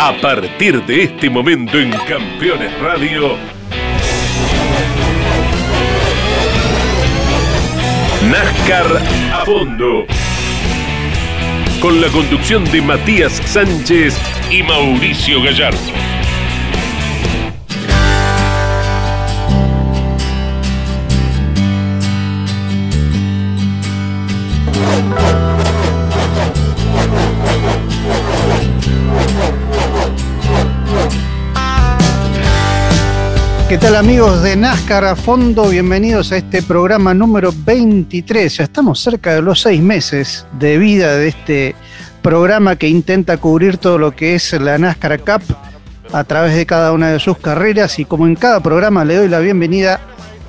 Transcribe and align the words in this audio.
A 0.00 0.12
partir 0.12 0.80
de 0.84 1.02
este 1.02 1.28
momento 1.28 1.76
en 1.76 1.90
Campeones 1.90 2.72
Radio, 2.78 3.36
NASCAR 8.30 9.02
a 9.32 9.44
fondo. 9.44 10.06
Con 11.80 12.00
la 12.00 12.06
conducción 12.10 12.64
de 12.66 12.80
Matías 12.80 13.42
Sánchez 13.44 14.16
y 14.52 14.62
Mauricio 14.62 15.42
Gallardo. 15.42 16.07
¿Qué 33.68 33.76
tal 33.76 33.96
amigos 33.96 34.42
de 34.42 34.56
NASCAR 34.56 35.04
a 35.04 35.14
fondo? 35.14 35.68
Bienvenidos 35.68 36.32
a 36.32 36.38
este 36.38 36.62
programa 36.62 37.12
número 37.12 37.52
23. 37.54 38.56
Ya 38.56 38.64
estamos 38.64 38.98
cerca 38.98 39.34
de 39.34 39.42
los 39.42 39.60
seis 39.60 39.82
meses 39.82 40.46
de 40.58 40.78
vida 40.78 41.14
de 41.16 41.28
este 41.28 41.74
programa 42.22 42.76
que 42.76 42.88
intenta 42.88 43.36
cubrir 43.36 43.76
todo 43.76 43.98
lo 43.98 44.12
que 44.12 44.34
es 44.34 44.54
la 44.54 44.78
NASCAR 44.78 45.20
Cup 45.20 45.42
a 46.14 46.24
través 46.24 46.54
de 46.54 46.64
cada 46.64 46.92
una 46.92 47.10
de 47.10 47.18
sus 47.18 47.36
carreras 47.36 47.98
y 47.98 48.06
como 48.06 48.26
en 48.26 48.36
cada 48.36 48.60
programa 48.60 49.04
le 49.04 49.16
doy 49.16 49.28
la 49.28 49.40
bienvenida 49.40 50.00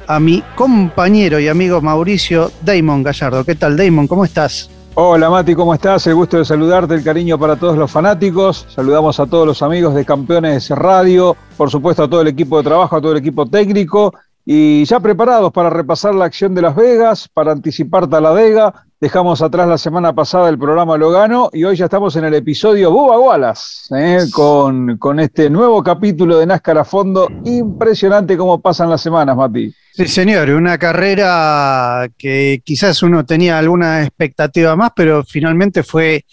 a 0.07 0.21
mi 0.21 0.41
compañero 0.55 1.41
y 1.41 1.49
amigo 1.49 1.81
Mauricio 1.81 2.53
Damon 2.61 3.03
Gallardo. 3.03 3.43
¿Qué 3.43 3.55
tal 3.55 3.75
Damon? 3.75 4.07
¿Cómo 4.07 4.23
estás? 4.23 4.69
Hola 4.95 5.29
Mati, 5.29 5.55
¿cómo 5.55 5.73
estás? 5.73 6.07
El 6.07 6.15
gusto 6.15 6.37
de 6.37 6.45
saludarte, 6.45 6.95
el 6.95 7.03
cariño 7.03 7.37
para 7.37 7.55
todos 7.55 7.77
los 7.77 7.89
fanáticos. 7.89 8.65
Saludamos 8.69 9.19
a 9.19 9.27
todos 9.27 9.45
los 9.45 9.61
amigos 9.61 9.93
de 9.93 10.03
Campeones 10.03 10.69
Radio, 10.71 11.37
por 11.55 11.69
supuesto 11.69 12.03
a 12.03 12.09
todo 12.09 12.21
el 12.21 12.27
equipo 12.27 12.57
de 12.57 12.63
trabajo, 12.63 12.95
a 12.95 13.01
todo 13.01 13.11
el 13.13 13.19
equipo 13.19 13.45
técnico. 13.45 14.13
Y 14.45 14.83
ya 14.85 14.99
preparados 14.99 15.51
para 15.51 15.69
repasar 15.69 16.15
la 16.15 16.25
acción 16.25 16.55
de 16.55 16.61
Las 16.61 16.75
Vegas, 16.75 17.27
para 17.27 17.51
anticipar 17.51 18.07
Taladega. 18.07 18.85
Dejamos 19.01 19.41
atrás 19.41 19.67
la 19.67 19.77
semana 19.77 20.13
pasada 20.13 20.49
el 20.49 20.59
programa 20.59 20.97
Logano 20.97 21.49
y 21.53 21.63
hoy 21.63 21.77
ya 21.77 21.85
estamos 21.85 22.17
en 22.17 22.25
el 22.25 22.33
episodio 22.33 22.91
Buba 22.91 23.17
Wallace, 23.17 23.95
¿eh? 23.95 24.25
con, 24.29 24.97
con 24.97 25.21
este 25.21 25.49
nuevo 25.49 25.81
capítulo 25.81 26.37
de 26.37 26.45
NASCAR 26.45 26.79
a 26.79 26.83
fondo. 26.83 27.29
Impresionante 27.45 28.35
cómo 28.35 28.59
pasan 28.59 28.89
las 28.89 29.01
semanas, 29.01 29.37
Mati. 29.37 29.73
Sí, 29.93 30.07
señor, 30.07 30.49
una 30.49 30.77
carrera 30.77 32.09
que 32.17 32.61
quizás 32.63 33.03
uno 33.03 33.25
tenía 33.25 33.57
alguna 33.57 34.01
expectativa 34.01 34.75
más, 34.75 34.91
pero 34.95 35.23
finalmente 35.23 35.83
fue 35.83 36.25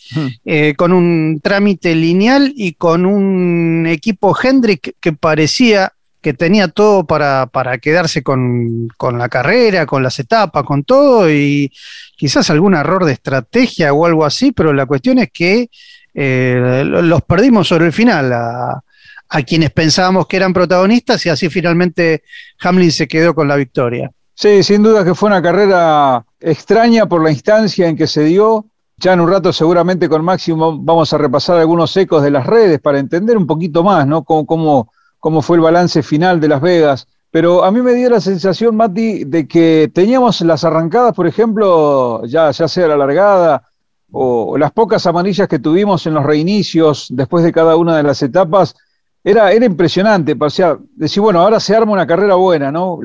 eh, 0.45 0.75
con 0.77 0.93
un 0.93 1.41
trámite 1.43 1.95
lineal 1.95 2.53
y 2.55 2.75
con 2.75 3.07
un 3.07 3.87
equipo 3.89 4.37
Hendrick 4.41 4.97
que 5.01 5.13
parecía 5.13 5.93
que 6.27 6.35
tenía 6.35 6.67
todo 6.67 7.07
para, 7.07 7.47
para 7.47 7.79
quedarse 7.79 8.25
con, 8.25 8.89
con, 8.97 9.17
la 9.17 9.29
carrera, 9.29 9.87
con 9.87 10.03
las 10.03 10.19
etapas, 10.19 10.65
con 10.65 10.83
todo, 10.83 11.31
y 11.31 11.71
quizás 12.17 12.51
algún 12.51 12.75
error 12.75 13.05
de 13.05 13.13
estrategia 13.13 13.93
o 13.93 14.05
algo 14.05 14.25
así, 14.25 14.51
pero 14.51 14.73
la 14.73 14.87
cuestión 14.87 15.19
es 15.19 15.31
que 15.33 15.71
eh, 16.13 16.83
los 16.85 17.23
perdimos 17.23 17.69
sobre 17.69 17.87
el 17.87 17.93
final. 17.93 18.33
A, 18.33 18.83
a 19.29 19.43
quienes 19.43 19.71
pensábamos 19.71 20.27
que 20.27 20.37
eran 20.37 20.53
protagonistas 20.53 21.25
y 21.27 21.29
así 21.29 21.49
finalmente 21.49 22.25
Hamlin 22.61 22.91
se 22.91 23.07
quedó 23.07 23.33
con 23.33 23.47
la 23.47 23.55
victoria. 23.55 24.11
Sí, 24.35 24.65
sin 24.65 24.83
duda 24.83 25.05
que 25.05 25.15
fue 25.15 25.29
una 25.29 25.41
carrera 25.41 26.25
extraña 26.41 27.07
por 27.07 27.23
la 27.23 27.31
instancia 27.31 27.87
en 27.87 27.97
que 27.97 28.09
se 28.09 28.25
dio. 28.25 28.67
Ya 28.97 29.13
en 29.13 29.21
un 29.21 29.31
rato 29.31 29.53
seguramente 29.53 30.09
con 30.09 30.25
Máximo 30.25 30.77
vamos 30.77 31.13
a 31.13 31.19
repasar 31.19 31.59
algunos 31.59 31.97
ecos 31.97 32.21
de 32.25 32.33
las 32.33 32.47
redes 32.47 32.81
para 32.81 32.99
entender 32.99 33.37
un 33.37 33.47
poquito 33.47 33.85
más, 33.85 34.09
¿no? 34.09 34.25
Cómo, 34.25 34.45
cómo, 34.45 34.91
cómo 35.27 35.43
fue 35.43 35.57
el 35.57 35.63
balance 35.65 36.05
final 36.05 36.39
de 36.39 36.47
Las 36.47 36.61
Vegas. 36.61 37.09
Pero 37.33 37.64
a 37.64 37.73
mí 37.73 37.83
me 37.83 37.95
dio 37.95 38.09
la 38.09 38.20
sensación, 38.20 38.77
Mati, 38.77 39.25
de 39.25 39.48
que 39.48 39.91
teníamos 39.92 40.41
las 40.42 40.63
arrancadas, 40.63 41.14
por 41.14 41.27
ejemplo, 41.27 42.25
ya, 42.27 42.53
sea 42.53 42.87
la 42.87 42.97
largada 42.97 43.65
o 44.13 44.57
las 44.57 44.70
pocas 44.70 45.05
amarillas 45.05 45.48
que 45.48 45.59
tuvimos 45.59 46.07
en 46.07 46.15
los 46.15 46.25
reinicios 46.25 47.09
después 47.11 47.42
de 47.42 47.51
cada 47.51 47.75
una 47.75 47.97
de 47.97 48.05
las 48.05 48.23
etapas, 48.23 48.77
era, 49.25 49.53
impresionante, 49.53 50.36
o 50.39 50.48
sea, 50.48 50.79
decir, 50.95 51.20
bueno, 51.20 51.41
ahora 51.41 51.59
se 51.59 51.75
arma 51.75 51.91
una 51.91 52.07
carrera 52.07 52.36
buena, 52.36 52.70
¿no? 52.70 53.01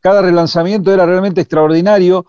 cada 0.00 0.22
relanzamiento 0.22 0.92
era 0.92 1.06
realmente 1.06 1.40
extraordinario, 1.40 2.26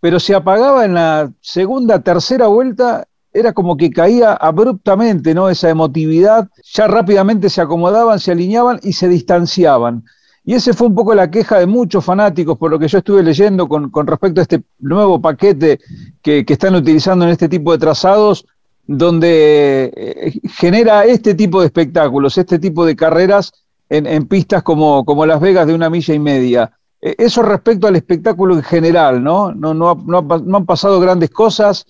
pero 0.00 0.18
se 0.18 0.34
apagaba 0.34 0.86
en 0.86 0.94
la 0.94 1.30
segunda, 1.42 1.98
tercera 1.98 2.46
vuelta, 2.46 3.06
era 3.34 3.52
como 3.52 3.76
que 3.76 3.90
caía 3.90 4.32
abruptamente, 4.32 5.34
¿no? 5.34 5.50
Esa 5.50 5.68
emotividad, 5.68 6.48
ya 6.72 6.86
rápidamente 6.86 7.50
se 7.50 7.60
acomodaban, 7.60 8.20
se 8.20 8.32
alineaban 8.32 8.78
y 8.82 8.92
se 8.92 9.08
distanciaban. 9.08 10.04
Y 10.44 10.54
ese 10.54 10.72
fue 10.72 10.86
un 10.86 10.94
poco 10.94 11.14
la 11.14 11.30
queja 11.30 11.58
de 11.58 11.66
muchos 11.66 12.04
fanáticos, 12.04 12.56
por 12.58 12.70
lo 12.70 12.78
que 12.78 12.86
yo 12.86 12.98
estuve 12.98 13.22
leyendo 13.22 13.66
con, 13.66 13.90
respecto 14.06 14.40
a 14.40 14.42
este 14.42 14.62
nuevo 14.78 15.20
paquete 15.20 15.80
que, 16.22 16.44
están 16.46 16.74
utilizando 16.74 17.24
en 17.24 17.32
este 17.32 17.48
tipo 17.48 17.72
de 17.72 17.78
trazados, 17.78 18.46
donde 18.86 19.90
eh, 19.96 20.40
genera 20.50 21.04
este 21.04 21.34
tipo 21.34 21.60
de 21.60 21.66
espectáculos, 21.66 22.38
este 22.38 22.58
tipo 22.58 22.84
de 22.84 22.94
carreras 22.94 23.52
en, 23.88 24.26
pistas 24.26 24.62
como, 24.62 25.04
como, 25.04 25.24
Las 25.24 25.40
Vegas 25.40 25.66
de 25.66 25.74
una 25.74 25.90
milla 25.90 26.14
y 26.14 26.18
media. 26.18 26.72
E, 27.00 27.14
eso 27.18 27.42
respecto 27.42 27.86
al 27.86 27.96
espectáculo 27.96 28.54
en 28.54 28.62
general, 28.62 29.24
¿no? 29.24 29.52
No, 29.52 29.72
no, 29.72 29.94
no, 30.06 30.56
han 30.56 30.66
pasado 30.66 31.00
grandes 31.00 31.30
cosas. 31.30 31.86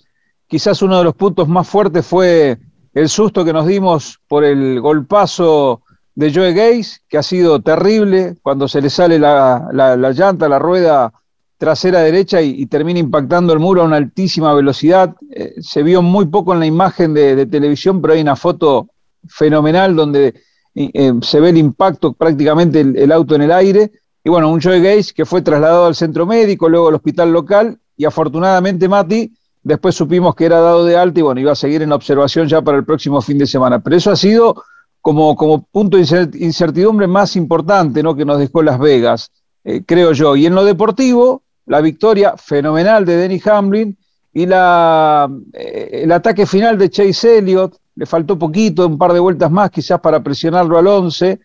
Quizás 0.47 0.81
uno 0.81 0.97
de 0.97 1.03
los 1.03 1.15
puntos 1.15 1.47
más 1.47 1.67
fuertes 1.67 2.05
fue 2.05 2.57
el 2.93 3.09
susto 3.09 3.43
que 3.43 3.53
nos 3.53 3.67
dimos 3.67 4.19
por 4.27 4.43
el 4.43 4.79
golpazo 4.79 5.81
de 6.13 6.33
Joe 6.33 6.53
Gaze, 6.53 6.99
que 7.09 7.17
ha 7.17 7.23
sido 7.23 7.61
terrible 7.61 8.35
cuando 8.41 8.67
se 8.67 8.81
le 8.81 8.89
sale 8.89 9.19
la, 9.19 9.69
la 9.73 10.11
llanta, 10.11 10.47
la 10.47 10.59
rueda 10.59 11.11
trasera 11.57 12.01
derecha 12.01 12.41
y, 12.41 12.65
termina 12.65 12.99
impactando 12.99 13.53
el 13.53 13.59
muro 13.59 13.81
a 13.81 13.85
una 13.85 13.95
altísima 13.97 14.53
velocidad. 14.53 15.15
Eh, 15.31 15.55
se 15.59 15.83
vio 15.83 16.01
muy 16.01 16.25
poco 16.25 16.53
en 16.53 16.59
la 16.59 16.65
imagen 16.65 17.13
de, 17.13 17.45
televisión, 17.45 18.01
pero 18.01 18.13
hay 18.13 18.21
una 18.21 18.35
foto 18.35 18.89
fenomenal 19.27 19.95
donde 19.95 20.35
eh, 20.75 21.13
se 21.21 21.39
ve 21.39 21.49
el 21.49 21.57
impacto, 21.57 22.13
prácticamente 22.13 22.81
el, 22.81 23.11
auto 23.11 23.35
en 23.35 23.43
el 23.43 23.51
aire. 23.51 23.91
Y 24.23 24.29
bueno, 24.29 24.49
un 24.49 24.61
Joe 24.61 24.81
Gaze 24.81 25.13
que 25.13 25.25
fue 25.25 25.41
trasladado 25.41 25.85
al 25.85 25.95
centro 25.95 26.25
médico, 26.25 26.67
luego 26.67 26.89
al 26.89 26.95
hospital 26.95 27.31
local, 27.31 27.79
y 27.95 28.05
afortunadamente 28.05 28.89
Mati, 28.89 29.31
después 29.65 29.95
supimos 29.95 30.35
que 30.35 30.45
era 30.45 30.59
dado 30.59 30.85
de 30.85 30.95
alta 30.95 31.19
y 31.19 31.23
bueno, 31.23 31.41
iba 31.41 31.51
a 31.51 31.55
seguir 31.55 31.81
en 31.81 31.91
observación 31.91 32.47
ya 32.47 32.61
para 32.61 32.77
el 32.77 32.85
próximo 32.85 33.19
fin 33.19 33.39
de 33.39 33.47
semana. 33.47 33.79
Pero 33.79 33.95
eso 33.97 34.11
ha 34.11 34.15
sido 34.15 34.63
como, 35.01 35.35
como 35.35 35.63
punto 35.63 35.97
de 35.97 36.29
incertidumbre 36.39 37.07
más 37.07 37.35
importante 37.35 38.03
¿no? 38.03 38.15
que 38.15 38.25
nos 38.25 38.37
dejó 38.37 38.61
Las 38.61 38.79
Vegas, 38.79 39.31
eh, 39.63 39.81
creo 39.85 40.13
yo. 40.13 40.35
Y 40.35 40.45
en 40.45 40.53
lo 40.53 40.63
deportivo, 40.63 41.41
la 41.65 41.81
victoria 41.81 42.37
fenomenal 42.37 43.05
de 43.05 43.17
Denny 43.17 43.41
Hamlin 43.43 43.97
y 44.31 44.45
la, 44.45 45.27
eh, 45.53 46.01
el 46.03 46.11
ataque 46.11 46.45
final 46.45 46.77
de 46.77 46.91
Chase 46.91 47.39
Elliott, 47.39 47.75
le 47.95 48.05
faltó 48.05 48.37
poquito, 48.37 48.85
un 48.85 48.99
par 48.99 49.13
de 49.13 49.19
vueltas 49.19 49.49
más 49.49 49.71
quizás 49.71 49.99
para 49.99 50.21
presionarlo 50.21 50.77
al 50.77 50.85
11, 50.85 51.39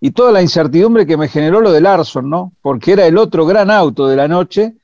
y 0.00 0.10
toda 0.10 0.32
la 0.32 0.42
incertidumbre 0.42 1.06
que 1.06 1.16
me 1.16 1.28
generó 1.28 1.60
lo 1.60 1.70
de 1.70 1.82
Larson, 1.82 2.28
¿no? 2.28 2.52
Porque 2.62 2.92
era 2.92 3.06
el 3.06 3.18
otro 3.18 3.46
gran 3.46 3.70
auto 3.70 4.08
de 4.08 4.16
la 4.16 4.26
noche, 4.26 4.74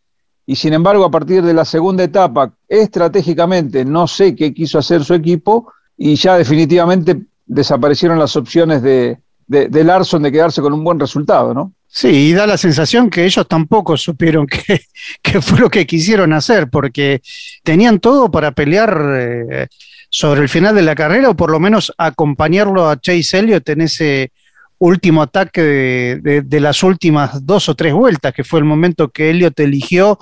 y 0.46 0.56
sin 0.56 0.72
embargo 0.72 1.04
a 1.04 1.10
partir 1.10 1.42
de 1.42 1.52
la 1.52 1.64
segunda 1.64 2.04
etapa, 2.04 2.52
estratégicamente 2.68 3.84
no 3.84 4.06
sé 4.06 4.34
qué 4.34 4.54
quiso 4.54 4.78
hacer 4.78 5.04
su 5.04 5.14
equipo, 5.14 5.72
y 5.98 6.14
ya 6.14 6.36
definitivamente 6.36 7.22
desaparecieron 7.46 8.18
las 8.18 8.36
opciones 8.36 8.82
de, 8.82 9.18
de, 9.46 9.68
de 9.68 9.84
Larson 9.84 10.22
de 10.22 10.32
quedarse 10.32 10.60
con 10.60 10.72
un 10.72 10.84
buen 10.84 11.00
resultado, 11.00 11.54
¿no? 11.54 11.72
Sí, 11.88 12.08
y 12.08 12.32
da 12.32 12.46
la 12.46 12.58
sensación 12.58 13.08
que 13.08 13.24
ellos 13.24 13.46
tampoco 13.48 13.96
supieron 13.96 14.46
qué, 15.22 15.40
fue 15.40 15.58
lo 15.58 15.70
que 15.70 15.86
quisieron 15.86 16.32
hacer, 16.32 16.68
porque 16.68 17.22
tenían 17.62 18.00
todo 18.00 18.30
para 18.30 18.52
pelear 18.52 19.00
eh, 19.18 19.68
sobre 20.10 20.42
el 20.42 20.48
final 20.48 20.74
de 20.74 20.82
la 20.82 20.94
carrera 20.94 21.30
o 21.30 21.36
por 21.36 21.50
lo 21.50 21.58
menos 21.58 21.92
acompañarlo 21.96 22.88
a 22.88 23.00
Chase 23.00 23.38
Elliott 23.38 23.68
en 23.70 23.80
ese 23.80 24.32
último 24.78 25.22
ataque 25.22 25.62
de, 25.62 26.60
las 26.60 26.82
últimas 26.82 27.44
dos 27.44 27.68
o 27.68 27.74
tres 27.74 27.92
vueltas, 27.92 28.32
que 28.34 28.44
fue 28.44 28.60
el 28.60 28.64
momento 28.64 29.08
que 29.08 29.30
Elliott 29.30 29.58
eligió 29.60 30.18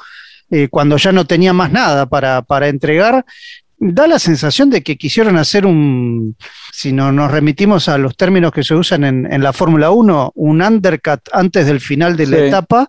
eh, 0.50 0.68
cuando 0.68 0.96
ya 0.96 1.12
no 1.12 1.26
tenía 1.26 1.52
más 1.52 1.72
nada 1.72 2.06
para, 2.06 2.42
para 2.42 2.68
entregar 2.68 3.24
da 3.78 4.06
la 4.06 4.18
sensación 4.18 4.70
de 4.70 4.82
que 4.82 4.96
quisieron 4.96 5.36
hacer 5.36 5.66
un, 5.66 6.36
si 6.72 6.92
no, 6.92 7.12
nos 7.12 7.30
remitimos 7.30 7.88
a 7.88 7.98
los 7.98 8.16
términos 8.16 8.52
que 8.52 8.62
se 8.62 8.74
usan 8.74 9.04
en, 9.04 9.42
la 9.42 9.52
Fórmula 9.52 9.90
1, 9.90 10.32
un 10.36 10.62
undercut 10.62 11.20
antes 11.32 11.66
del 11.66 11.80
final 11.80 12.16
de 12.16 12.26
la 12.26 12.38
etapa, 12.38 12.88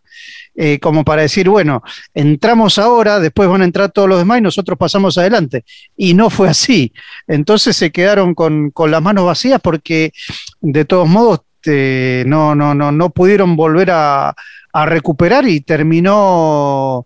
eh, 0.55 0.79
como 0.79 1.03
para 1.03 1.23
decir, 1.23 1.49
bueno, 1.49 1.83
entramos 2.13 2.77
ahora, 2.77 3.19
después 3.19 3.49
van 3.49 3.61
a 3.61 3.65
entrar 3.65 3.91
todos 3.91 4.07
los 4.07 4.19
demás 4.19 4.37
y 4.37 4.43
nosotros 4.43 4.77
pasamos 4.77 5.17
adelante. 5.17 5.65
Y 5.97 6.13
no 6.13 6.29
fue 6.29 6.47
así. 6.47 6.93
Entonces 7.27 7.75
se 7.75 7.91
quedaron 7.91 8.33
con, 8.33 8.71
las 8.89 9.01
manos 9.01 9.25
vacías 9.25 9.59
porque 9.61 10.13
de 10.61 10.85
todos 10.85 11.09
modos 11.09 11.41
eh, 11.65 12.23
no, 12.27 12.55
no, 12.55 12.73
no, 12.73 12.91
no 12.91 13.09
pudieron 13.09 13.55
volver 13.55 13.91
a, 13.91 14.35
a 14.73 14.85
recuperar 14.85 15.47
y 15.47 15.61
terminó 15.61 17.05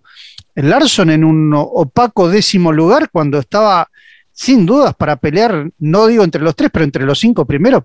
Larson 0.56 1.10
en 1.10 1.24
un 1.24 1.54
opaco 1.56 2.30
décimo 2.30 2.72
lugar 2.72 3.10
cuando 3.12 3.40
estaba 3.40 3.88
sin 4.32 4.66
dudas 4.66 4.96
para 4.96 5.18
pelear, 5.18 5.70
no 5.80 6.08
digo 6.08 6.24
entre 6.24 6.42
los 6.42 6.56
tres, 6.56 6.70
pero 6.72 6.86
entre 6.86 7.06
los 7.06 7.20
cinco 7.20 7.46
primeros, 7.46 7.84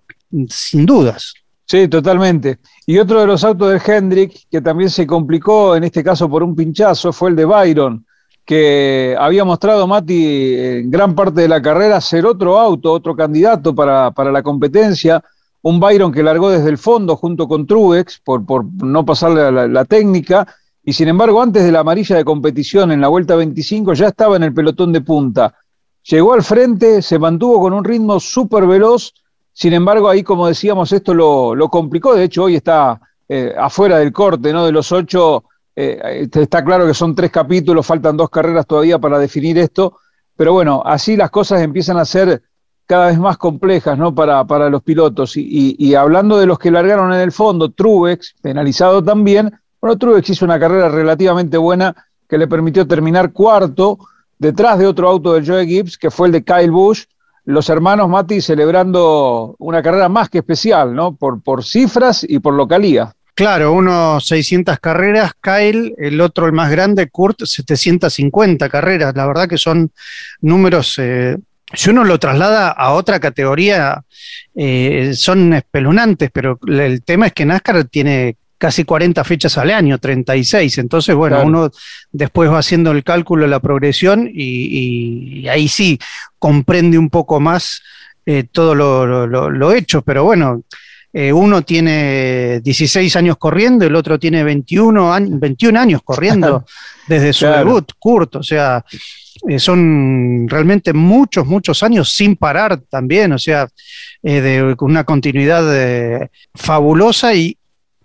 sin 0.49 0.87
dudas. 0.87 1.35
Sí, 1.67 1.89
totalmente. 1.89 2.59
Y 2.87 2.99
otro 2.99 3.21
de 3.21 3.27
los 3.27 3.43
autos 3.43 3.73
de 3.73 3.93
Hendrick, 3.93 4.49
que 4.51 4.61
también 4.61 4.91
se 4.91 5.07
complicó, 5.07 5.75
en 5.75 5.85
este 5.85 6.05
caso 6.05 6.29
por 6.29 6.43
un 6.43 6.55
pinchazo, 6.55 7.13
fue 7.13 7.31
el 7.31 7.37
de 7.37 7.45
Byron, 7.45 8.07
que 8.45 9.17
había 9.19 9.45
mostrado 9.45 9.87
Mati 9.87 10.55
en 10.57 10.91
gran 10.91 11.15
parte 11.15 11.41
de 11.41 11.49
la 11.49 11.63
carrera 11.63 12.01
ser 12.01 12.27
otro 12.27 12.59
auto, 12.59 12.93
otro 12.93 13.17
candidato 13.17 13.75
para, 13.75 14.13
la 14.31 14.43
competencia. 14.43 15.25
Un 15.65 15.81
Byron 15.81 16.13
que 16.13 16.23
largó 16.23 16.49
desde 16.49 16.71
el 16.71 16.79
fondo 16.79 17.17
junto 17.17 17.47
con 17.47 17.67
Truex 17.67 18.21
por, 18.25 18.65
no 18.83 19.05
pasarle 19.05 19.69
la, 19.69 19.85
técnica. 19.85 20.47
Y 20.83 20.93
sin 20.93 21.09
embargo, 21.09 21.43
antes 21.43 21.65
de 21.65 21.73
la 21.73 21.81
amarilla 21.81 22.17
de 22.17 22.25
competición 22.25 22.93
en 22.93 23.01
la 23.01 23.09
vuelta 23.09 23.37
25 23.37 23.93
ya 23.93 24.09
estaba 24.09 24.37
en 24.37 24.45
el 24.45 24.55
pelotón 24.55 24.93
de 24.93 25.01
punta. 25.01 25.55
Llegó 26.03 26.35
al 26.35 26.43
frente, 26.43 27.03
se 27.03 27.19
mantuvo 27.19 27.61
con 27.61 27.73
un 27.73 27.85
ritmo 27.85 28.21
súper 28.21 28.67
veloz 28.67 29.13
sin 29.55 29.73
embargo, 29.73 30.09
ahí, 30.09 30.25
como 30.25 30.49
decíamos, 30.49 30.93
esto 30.93 31.15
lo, 31.15 31.69
complicó. 31.71 32.15
De 32.15 32.25
hecho, 32.25 32.43
hoy 32.43 32.57
está 32.57 33.01
eh, 33.29 33.55
afuera 33.57 33.99
del 33.99 34.13
corte, 34.13 34.53
¿no? 34.53 34.67
De 34.67 34.73
los 34.73 34.91
ocho, 34.91 35.45
eh, 35.77 36.29
está 36.33 36.65
claro 36.65 36.87
que 36.87 36.93
son 36.93 37.15
tres 37.15 37.31
capítulos, 37.31 37.87
faltan 37.87 38.17
dos 38.17 38.31
carreras 38.31 38.67
todavía 38.67 38.99
para 38.99 39.17
definir 39.17 39.57
esto. 39.59 39.99
Pero 40.37 40.53
bueno, 40.53 40.83
así 40.85 41.17
las 41.17 41.31
cosas 41.31 41.63
empiezan 41.63 41.99
a 41.99 42.05
ser 42.05 42.43
cada 42.87 43.07
vez 43.07 43.19
más 43.19 43.37
complejas, 43.39 43.99
¿no? 43.99 44.15
Para, 44.15 44.45
para 44.45 44.69
los 44.69 44.83
pilotos. 44.83 45.37
Y, 45.37 45.95
hablando 45.95 46.39
de 46.39 46.47
los 46.47 46.59
que 46.59 46.71
largaron 46.71 47.13
en 47.13 47.21
el 47.21 47.33
fondo, 47.33 47.71
Truex, 47.71 48.35
penalizado 48.43 49.03
también. 49.03 49.53
Bueno, 49.81 49.97
Truex 49.99 50.31
hizo 50.31 50.45
una 50.45 50.59
carrera 50.59 50.89
relativamente 50.89 51.57
buena 51.57 51.95
que 52.29 52.39
le 52.39 52.49
permitió 52.49 52.87
terminar 52.87 53.33
cuarto 53.33 53.99
detrás 54.39 54.79
de 54.79 54.87
otro 54.87 55.09
auto 55.09 55.35
de 55.35 55.47
Joe 55.47 55.67
Gibbs, 55.67 55.99
que 55.99 56.11
fue 56.11 56.29
el 56.29 56.33
de 56.33 56.45
Kyle 56.45 56.71
Busch, 56.71 57.05
los 57.45 57.69
hermanos 57.69 58.09
Mati 58.09 58.41
celebrando 58.41 59.55
una 59.59 59.83
carrera 59.83 60.09
más 60.09 60.31
que 60.31 60.39
especial, 60.39 60.95
¿no? 60.95 61.15
Por, 61.15 61.43
por 61.43 61.65
cifras 61.65 62.25
y 62.27 62.39
por 62.39 62.55
localía. 62.55 63.15
Claro, 63.35 63.73
uno 63.73 64.21
600 64.21 64.79
carreras, 64.79 65.33
Kyle, 65.41 65.93
el 65.99 66.21
otro 66.21 66.47
el 66.47 66.53
más 66.53 66.71
grande, 66.71 67.11
Kurt, 67.11 67.45
750 67.45 68.69
carreras. 68.69 69.15
La 69.17 69.27
verdad 69.27 69.49
que 69.49 69.59
son 69.59 69.91
números, 70.41 70.95
eh, 70.99 71.37
si 71.73 71.91
uno 71.91 72.05
lo 72.05 72.19
traslada 72.19 72.71
a 72.71 72.93
otra 72.93 73.21
categoría, 73.21 74.03
eh, 74.55 75.13
son 75.15 75.55
espeluznantes, 75.55 76.31
pero 76.33 76.59
el 76.67 77.03
tema 77.03 77.27
es 77.27 77.33
que 77.33 77.47
NASCAR 77.47 77.85
tiene 77.85 78.37
casi 78.59 78.85
40 78.85 79.25
fechas 79.25 79.59
al 79.59 79.71
año, 79.71 79.99
36. 79.99 80.79
Entonces, 80.79 81.15
bueno, 81.15 81.43
uno 81.45 81.71
después 82.13 82.51
va 82.51 82.59
haciendo 82.59 82.93
el 82.93 83.05
cálculo 83.05 83.43
de 83.43 83.51
la 83.51 83.61
progresión 83.61 84.31
y, 84.33 85.47
ahí 85.49 85.69
sí 85.69 85.99
comprende 86.39 86.97
un 86.97 87.11
poco 87.11 87.41
más 87.41 87.83
eh, 88.25 88.45
todo 88.51 88.75
lo, 88.75 89.73
hecho. 89.73 90.03
Pero 90.03 90.25
bueno, 90.25 90.63
eh, 91.15 91.33
uno 91.33 91.63
tiene 91.63 92.61
16 92.61 93.17
años 93.17 93.37
corriendo, 93.39 93.87
el 93.87 93.97
otro 93.97 94.19
tiene 94.19 94.45
21, 94.45 95.15
años, 95.15 95.41
21 95.41 95.81
años 95.81 96.03
corriendo 96.05 96.67
desde 97.07 97.33
su 97.33 97.47
debut, 97.47 97.93
Kurt. 97.99 98.37
O 98.37 98.43
sea, 98.43 98.85
eh, 99.49 99.59
son 99.59 100.47
realmente 100.49 100.93
muchos, 100.93 101.47
muchos 101.47 101.83
años 101.83 102.13
sin 102.13 102.37
parar 102.37 102.79
también, 102.91 103.33
o 103.33 103.39
sea, 103.39 103.69
de 104.23 104.75
una 104.81 105.05
continuidad 105.05 106.29
fabulosa 106.55 107.35
y, 107.35 107.57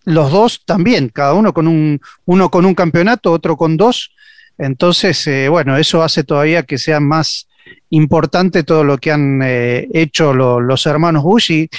los 0.10 0.32
dos 0.32 0.64
también, 0.66 1.10
cada 1.10 1.34
uno 1.34 1.54
con 1.54 1.68
un, 1.68 2.02
uno 2.26 2.50
con 2.50 2.66
un 2.66 2.74
campeonato, 2.74 3.32
otro 3.32 3.56
con 3.56 3.78
dos. 3.78 4.12
Entonces, 4.58 5.26
eh, 5.28 5.50
bueno, 5.50 5.78
eso 5.78 6.04
hace 6.04 6.24
todavía 6.24 6.64
que 6.64 6.78
sea 6.78 7.00
más 7.00 7.48
importante 7.92 8.64
todo 8.64 8.84
lo 8.84 8.98
que 8.98 9.12
han 9.12 9.42
eh, 9.44 9.88
hecho 9.94 10.34
los 10.34 10.86
hermanos 10.88 11.24
Bush 11.24 11.52
y 11.52 11.70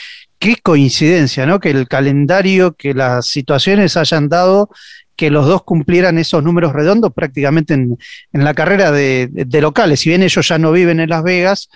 qué 0.40 0.56
coincidencia, 0.56 1.46
¿no? 1.46 1.60
Que 1.60 1.70
el 1.70 1.86
calendario, 1.86 2.72
que 2.72 2.94
las 2.94 3.26
situaciones 3.26 3.96
hayan 3.96 4.28
dado 4.28 4.70
que 5.14 5.30
los 5.30 5.46
dos 5.46 5.64
cumplieran 5.64 6.16
esos 6.16 6.42
números 6.42 6.72
redondos 6.72 7.12
prácticamente 7.12 7.74
en, 7.74 7.98
la 8.32 8.54
carrera 8.54 8.90
de, 8.90 9.30
locales. 9.60 10.00
Si 10.00 10.08
bien 10.08 10.22
ellos 10.22 10.48
ya 10.48 10.56
no 10.56 10.72
viven 10.72 10.98
en 10.98 11.10
Las 11.10 11.22
Vegas, 11.22 11.68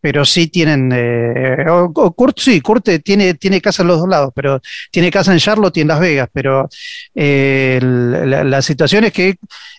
pero 0.00 0.24
sí 0.24 0.46
tienen, 0.46 0.92
eh, 0.94 1.64
Kurt 1.92 2.38
sí, 2.38 2.60
Kurt 2.60 2.88
tiene, 3.02 3.34
tiene 3.34 3.60
casa 3.60 3.82
en 3.82 3.88
los 3.88 3.98
dos 3.98 4.08
lados, 4.08 4.30
pero 4.32 4.60
tiene 4.92 5.10
casa 5.10 5.32
en 5.32 5.40
Charlotte 5.40 5.78
y 5.78 5.80
en 5.80 5.88
Las 5.88 5.98
Vegas, 5.98 6.28
pero 6.32 6.68
eh, 7.12 7.80
la, 7.82 8.62
situación 8.62 9.02
es 9.02 9.12
que 9.12 9.34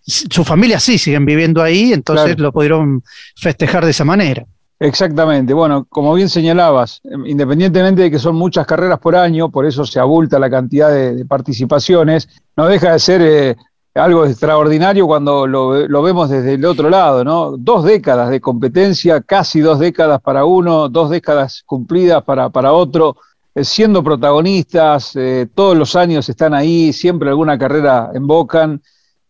su 0.06 0.44
familia 0.44 0.82
sí 0.82 0.98
siguen 0.98 1.26
viviendo 1.26 1.64
ahí, 1.64 1.94
entonces 1.94 2.38
lo 2.40 2.52
pudieron 2.52 3.04
festejar 3.38 3.86
de 3.86 3.92
esa 3.92 4.04
manera. 4.04 4.46
Exactamente, 4.84 5.54
bueno, 5.54 5.86
como 5.88 6.14
bien 6.14 6.28
señalabas, 6.28 7.02
independientemente 7.26 8.02
de 8.02 8.12
que 8.12 8.20
son 8.20 8.36
muchas 8.36 8.68
carreras 8.68 9.00
por 9.00 9.16
año, 9.16 9.50
por 9.50 9.66
eso 9.66 9.86
se 9.86 9.98
abulta 9.98 10.38
la 10.40 10.50
cantidad 10.50 10.92
de, 10.92 11.24
participaciones, 11.24 12.28
no 12.58 12.68
deja 12.68 12.92
de 12.92 13.00
ser 13.00 13.22
eh, 13.22 13.56
algo 13.96 14.26
extraordinario 14.26 15.08
cuando 15.08 15.48
lo, 15.48 16.02
vemos 16.02 16.30
desde 16.30 16.56
el 16.56 16.66
otro 16.66 16.90
lado, 16.90 17.24
¿no? 17.24 17.56
Dos 17.56 17.86
décadas 17.86 18.30
de 18.30 18.42
competencia, 18.42 19.22
casi 19.22 19.62
dos 19.62 19.80
décadas 19.80 20.20
para 20.20 20.44
uno, 20.44 20.90
dos 20.90 21.10
décadas 21.10 21.64
cumplidas 21.66 22.22
para, 22.26 22.50
para 22.50 22.74
otro, 22.74 23.16
eh, 23.56 23.64
siendo 23.64 24.04
protagonistas, 24.04 25.16
eh, 25.16 25.48
todos 25.56 25.78
los 25.78 25.96
años 25.96 26.28
están 26.28 26.54
ahí, 26.54 26.92
siempre 26.92 27.30
alguna 27.30 27.58
carrera 27.58 28.12
embocan, 28.14 28.82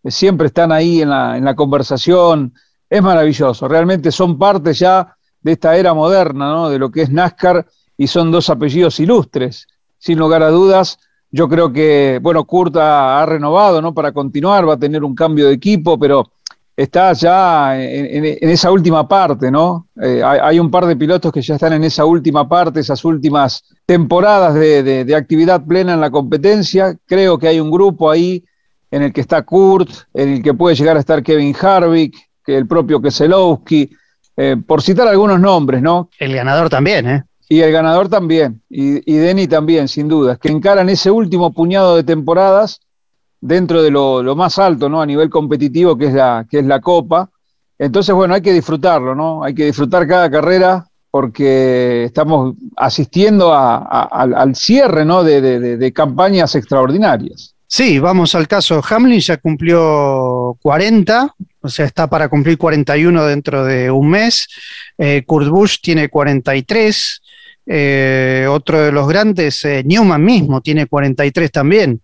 siempre 0.03 0.47
están 0.47 0.71
ahí 0.71 1.03
en 1.03 1.11
la, 1.11 1.37
en 1.37 1.45
la 1.45 1.53
conversación, 1.53 2.55
es 2.89 3.03
maravilloso, 3.03 3.67
realmente 3.67 4.11
son 4.11 4.39
parte 4.39 4.73
ya 4.73 5.12
de 5.43 5.51
esta 5.51 5.75
era 5.75 5.93
moderna, 5.93 6.51
¿no? 6.51 6.69
De 6.69 6.79
lo 6.79 6.89
que 6.89 7.03
es 7.03 7.11
NASCAR 7.11 7.65
y 7.97 8.07
son 8.07 8.31
dos 8.31 8.49
apellidos 8.49 8.99
ilustres, 8.99 9.67
sin 9.99 10.17
lugar 10.17 10.41
a 10.41 10.49
dudas 10.49 10.97
yo 11.35 11.49
creo 11.49 11.73
que, 11.73 12.19
bueno, 12.21 12.43
Kurt 12.45 12.77
ha, 12.77 13.25
renovado, 13.25 13.81
¿no? 13.81 13.91
Para 13.91 14.11
continuar, 14.11 14.69
va 14.69 14.75
a 14.75 14.79
tener 14.79 15.03
un 15.03 15.15
cambio 15.15 15.47
de 15.47 15.55
equipo, 15.55 15.97
pero 15.97 16.31
está 16.77 17.11
ya 17.13 17.75
en, 17.75 18.23
esa 18.23 18.71
última 18.71 19.07
parte, 19.07 19.49
¿no? 19.49 19.87
Eh, 19.99 20.21
hay, 20.23 20.59
un 20.59 20.69
par 20.69 20.85
de 20.85 20.95
pilotos 20.95 21.31
que 21.31 21.41
ya 21.41 21.55
están 21.55 21.73
en 21.73 21.83
esa 21.85 22.05
última 22.05 22.47
parte, 22.47 22.81
esas 22.81 23.03
últimas 23.03 23.63
temporadas 23.87 24.53
de, 24.53 25.11
actividad 25.17 25.65
plena 25.65 25.93
en 25.95 26.01
la 26.01 26.11
competencia. 26.11 26.95
Creo 27.07 27.39
que 27.39 27.47
hay 27.47 27.59
un 27.59 27.71
grupo 27.71 28.11
ahí 28.11 28.45
en 28.91 29.01
el 29.01 29.11
que 29.11 29.21
está 29.21 29.41
Kurt, 29.41 29.89
en 30.13 30.33
el 30.33 30.43
que 30.43 30.53
puede 30.53 30.75
llegar 30.75 30.97
a 30.97 30.99
estar 30.99 31.23
Kevin 31.23 31.55
Harvick, 31.59 32.15
que 32.45 32.55
el 32.55 32.67
propio 32.67 33.01
Keselowski, 33.01 33.89
eh, 34.37 34.57
por 34.65 34.81
citar 34.81 35.07
algunos 35.07 35.39
nombres, 35.39 35.81
¿no? 35.81 36.09
El 36.19 36.33
ganador 36.33 36.69
también, 36.69 37.09
¿eh? 37.09 37.23
Y 37.49 37.61
el 37.61 37.71
ganador 37.71 38.09
también, 38.09 38.61
y, 38.69 39.11
y 39.11 39.17
Denny 39.17 39.47
también, 39.47 39.87
sin 39.87 40.07
duda, 40.07 40.37
que 40.37 40.49
encaran 40.49 40.89
ese 40.89 41.11
último 41.11 41.53
puñado 41.53 41.95
de 41.95 42.03
temporadas 42.03 42.79
dentro 43.43 43.83
de 43.83 43.91
lo, 43.91 44.35
más 44.35 44.57
alto, 44.57 44.87
¿no? 44.87 45.01
A 45.01 45.05
nivel 45.05 45.29
competitivo, 45.29 45.97
que 45.97 46.05
es, 46.07 46.13
la, 46.13 46.45
que 46.49 46.59
es 46.59 46.65
la 46.65 46.79
Copa. 46.79 47.29
Entonces, 47.77 48.15
bueno, 48.15 48.33
hay 48.33 48.41
que 48.41 48.53
disfrutarlo, 48.53 49.13
¿no? 49.13 49.43
Hay 49.43 49.53
que 49.53 49.65
disfrutar 49.65 50.07
cada 50.07 50.31
carrera 50.31 50.87
porque 51.11 52.05
estamos 52.05 52.55
asistiendo 52.77 53.53
al 53.53 54.55
cierre, 54.55 55.05
¿no? 55.05 55.23
De, 55.23 55.41
de, 55.77 55.93
campañas 55.93 56.55
extraordinarias. 56.55 57.53
Sí, 57.67 57.99
vamos 57.99 58.33
al 58.33 58.47
caso. 58.47 58.81
Hamlin 58.89 59.19
ya 59.19 59.37
cumplió 59.37 60.57
40, 60.61 61.35
o 61.63 61.69
sea, 61.69 61.85
está 61.85 62.09
para 62.09 62.27
cumplir 62.27 62.57
41 62.57 63.25
dentro 63.25 63.63
de 63.63 63.89
un 63.89 64.09
mes. 64.09 64.49
Eh, 64.97 65.23
Kurt 65.25 65.47
Busch 65.47 65.79
tiene 65.81 66.09
43. 66.09 67.21
Eh, 67.65 68.45
otro 68.49 68.81
de 68.81 68.91
los 68.91 69.07
grandes, 69.07 69.63
eh, 69.63 69.81
Newman 69.85 70.21
mismo, 70.21 70.59
tiene 70.59 70.87
43 70.87 71.51
también. 71.51 72.01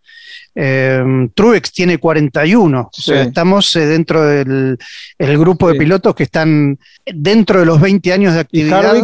Eh, 0.56 1.04
Truex 1.36 1.74
tiene 1.74 1.98
41. 1.98 2.80
O 2.80 3.02
sea, 3.02 3.24
estamos 3.24 3.74
dentro 3.74 4.26
del 4.26 4.78
grupo 5.18 5.68
de 5.68 5.76
pilotos 5.76 6.16
que 6.16 6.24
están 6.24 6.80
dentro 7.06 7.60
de 7.60 7.66
los 7.66 7.82
20 7.82 8.14
años 8.14 8.36
de 8.36 8.40
actividad. 8.40 8.96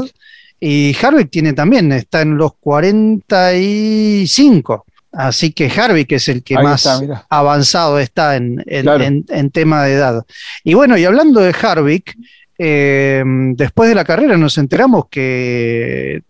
¿Y 0.57 0.95
Harvick? 1.01 1.29
tiene 1.29 1.51
también, 1.51 1.91
está 1.91 2.21
en 2.21 2.37
los 2.37 2.55
45. 2.55 4.85
Así 5.15 5.53
que 5.53 5.69
Harvick 5.69 6.11
es 6.11 6.27
el 6.27 6.43
que 6.43 6.55
más 6.55 6.87
avanzado 7.29 7.99
está 7.99 8.35
en, 8.35 8.63
en, 8.67 9.51
tema 9.51 9.83
de 9.83 9.93
edad. 9.93 10.25
Y 10.63 10.73
bueno, 10.73 10.97
y 10.97 11.05
hablando 11.05 11.39
de 11.39 11.55
Harvick, 11.59 12.15
después 12.57 13.89
de 13.89 13.95
la 13.95 14.03
carrera 14.03 14.37
nos 14.37 14.57
enteramos 14.57 15.05
que 15.09 16.21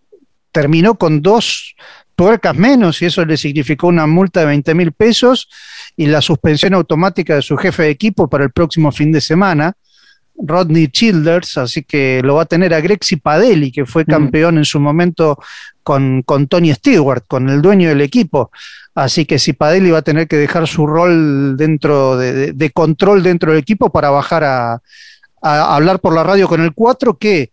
terminó 0.51 0.95
con 0.95 1.21
dos 1.21 1.75
tuercas 2.15 2.55
menos 2.55 3.01
y 3.01 3.05
eso 3.05 3.25
le 3.25 3.37
significó 3.37 3.87
una 3.87 4.07
multa 4.07 4.41
de 4.41 4.45
20 4.47 4.73
mil 4.73 4.91
pesos 4.91 5.49
y 5.97 6.05
la 6.07 6.21
suspensión 6.21 6.73
automática 6.73 7.35
de 7.35 7.41
su 7.41 7.57
jefe 7.57 7.83
de 7.83 7.89
equipo 7.89 8.29
para 8.29 8.45
el 8.45 8.51
próximo 8.51 8.91
fin 8.91 9.11
de 9.11 9.21
semana, 9.21 9.73
Rodney 10.37 10.87
Childers, 10.87 11.57
así 11.57 11.83
que 11.83 12.21
lo 12.23 12.35
va 12.35 12.43
a 12.43 12.45
tener 12.45 12.73
a 12.73 12.81
Greg 12.81 13.03
Cipadelli, 13.03 13.71
que 13.71 13.85
fue 13.85 14.03
mm. 14.03 14.05
campeón 14.05 14.57
en 14.57 14.65
su 14.65 14.79
momento 14.79 15.37
con, 15.83 16.23
con, 16.23 16.47
Tony 16.47 16.73
Stewart, 16.73 17.23
con 17.27 17.49
el 17.49 17.61
dueño 17.61 17.89
del 17.89 18.01
equipo. 18.01 18.51
Así 18.93 19.25
que 19.25 19.39
Cipadelli 19.39 19.91
va 19.91 19.99
a 19.99 20.03
tener 20.03 20.27
que 20.27 20.37
dejar 20.37 20.67
su 20.67 20.87
rol 20.87 21.57
dentro 21.57 22.17
de, 22.17 22.71
control 22.73 23.23
dentro 23.23 23.51
del 23.51 23.59
equipo 23.59 23.89
para 23.89 24.09
bajar 24.09 24.43
a, 24.43 24.81
a 25.41 25.75
hablar 25.75 25.99
por 25.99 26.13
la 26.13 26.23
radio 26.23 26.47
con 26.47 26.61
el 26.61 26.73
4, 26.73 27.17
que 27.17 27.51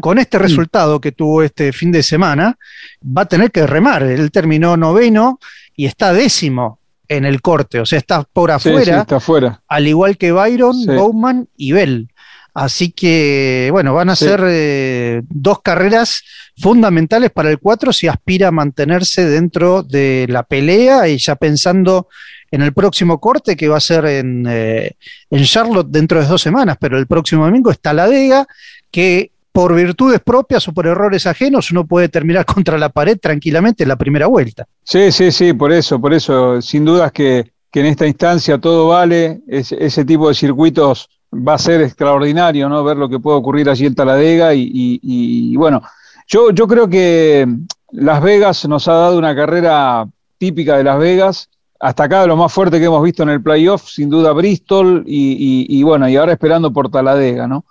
con 0.00 0.18
este 0.18 0.38
mm. 0.38 0.42
resultado 0.42 1.00
que 1.00 1.12
tuvo 1.12 1.42
este 1.42 1.72
fin 1.72 1.92
de 1.92 2.02
semana, 2.02 2.58
va 3.04 3.22
a 3.22 3.26
tener 3.26 3.50
que 3.50 3.66
remar. 3.66 4.02
Él 4.02 4.30
terminó 4.30 4.76
noveno 4.76 5.38
y 5.76 5.86
está 5.86 6.12
décimo 6.12 6.78
en 7.08 7.24
el 7.24 7.42
corte, 7.42 7.80
o 7.80 7.86
sea, 7.86 7.98
está 7.98 8.22
por 8.24 8.50
afuera, 8.50 9.00
está 9.00 9.16
afuera. 9.16 9.60
al 9.68 9.86
igual 9.86 10.16
que 10.16 10.32
Byron, 10.32 10.86
Bowman 10.86 11.48
y 11.56 11.72
Bell. 11.72 12.08
Así 12.54 12.92
que, 12.92 13.68
bueno, 13.72 13.92
van 13.94 14.10
a 14.10 14.16
ser 14.16 14.40
eh, 14.46 15.22
dos 15.28 15.60
carreras 15.60 16.22
fundamentales 16.56 17.32
para 17.32 17.50
el 17.50 17.58
4 17.58 17.92
si 17.92 18.06
aspira 18.06 18.48
a 18.48 18.52
mantenerse 18.52 19.28
dentro 19.28 19.82
de 19.82 20.26
la 20.28 20.44
pelea 20.44 21.08
y 21.08 21.18
ya 21.18 21.34
pensando 21.34 22.08
en 22.52 22.62
el 22.62 22.72
próximo 22.72 23.18
corte 23.18 23.56
que 23.56 23.66
va 23.66 23.78
a 23.78 23.80
ser 23.80 24.06
en, 24.06 24.46
eh, 24.48 24.92
en 25.30 25.44
Charlotte 25.44 25.88
dentro 25.88 26.20
de 26.20 26.28
dos 26.28 26.40
semanas, 26.40 26.76
pero 26.80 26.96
el 26.96 27.08
próximo 27.08 27.44
domingo 27.44 27.72
está 27.72 27.92
la 27.92 28.06
Vega, 28.06 28.46
que 28.88 29.32
por 29.50 29.74
virtudes 29.74 30.20
propias 30.20 30.68
o 30.68 30.72
por 30.72 30.86
errores 30.86 31.26
ajenos, 31.26 31.72
uno 31.72 31.84
puede 31.84 32.08
terminar 32.08 32.44
contra 32.54 32.78
la 32.78 32.90
pared 32.90 33.18
tranquilamente 33.18 33.82
en 33.82 33.88
la 33.88 33.96
primera 33.96 34.28
vuelta. 34.28 34.64
Sí, 34.84 35.10
sí, 35.10 35.32
sí, 35.32 35.52
por 35.54 35.72
eso, 35.72 36.00
por 36.00 36.14
eso, 36.14 36.62
sin 36.62 36.84
dudas 36.84 37.10
que, 37.10 37.50
que 37.72 37.80
en 37.80 37.86
esta 37.86 38.06
instancia 38.06 38.58
todo 38.58 38.86
vale, 38.88 39.40
ese 39.48 40.04
tipo 40.04 40.28
de 40.28 40.36
circuitos 40.36 41.08
va 41.34 41.54
a 41.54 41.58
ser 41.58 41.82
extraordinario, 41.82 42.68
¿no? 42.68 42.84
Ver 42.84 42.96
lo 42.96 43.08
que 43.08 43.18
puede 43.18 43.38
ocurrir 43.38 43.68
allí 43.68 43.86
en 43.86 43.94
Taladega 43.94 44.54
y, 44.54 44.70
y, 44.72 45.56
bueno, 45.56 45.82
yo, 46.26 46.50
yo 46.50 46.66
creo 46.66 46.88
que 46.88 47.46
Las 47.90 48.22
Vegas 48.22 48.66
nos 48.68 48.88
ha 48.88 48.94
dado 48.94 49.18
una 49.18 49.34
carrera 49.34 50.06
típica 50.38 50.76
de 50.76 50.84
Las 50.84 50.98
Vegas, 50.98 51.48
hasta 51.80 52.04
acá 52.04 52.26
lo 52.26 52.36
más 52.36 52.52
fuerte 52.52 52.78
que 52.78 52.86
hemos 52.86 53.02
visto 53.02 53.22
en 53.22 53.30
el 53.30 53.42
playoff, 53.42 53.88
sin 53.88 54.08
duda 54.08 54.32
Bristol 54.32 55.04
y, 55.06 55.66
y, 55.68 55.82
bueno, 55.82 56.08
y 56.08 56.16
ahora 56.16 56.32
esperando 56.32 56.72
por 56.72 56.90
Taladega, 56.90 57.46
¿no? 57.46 57.64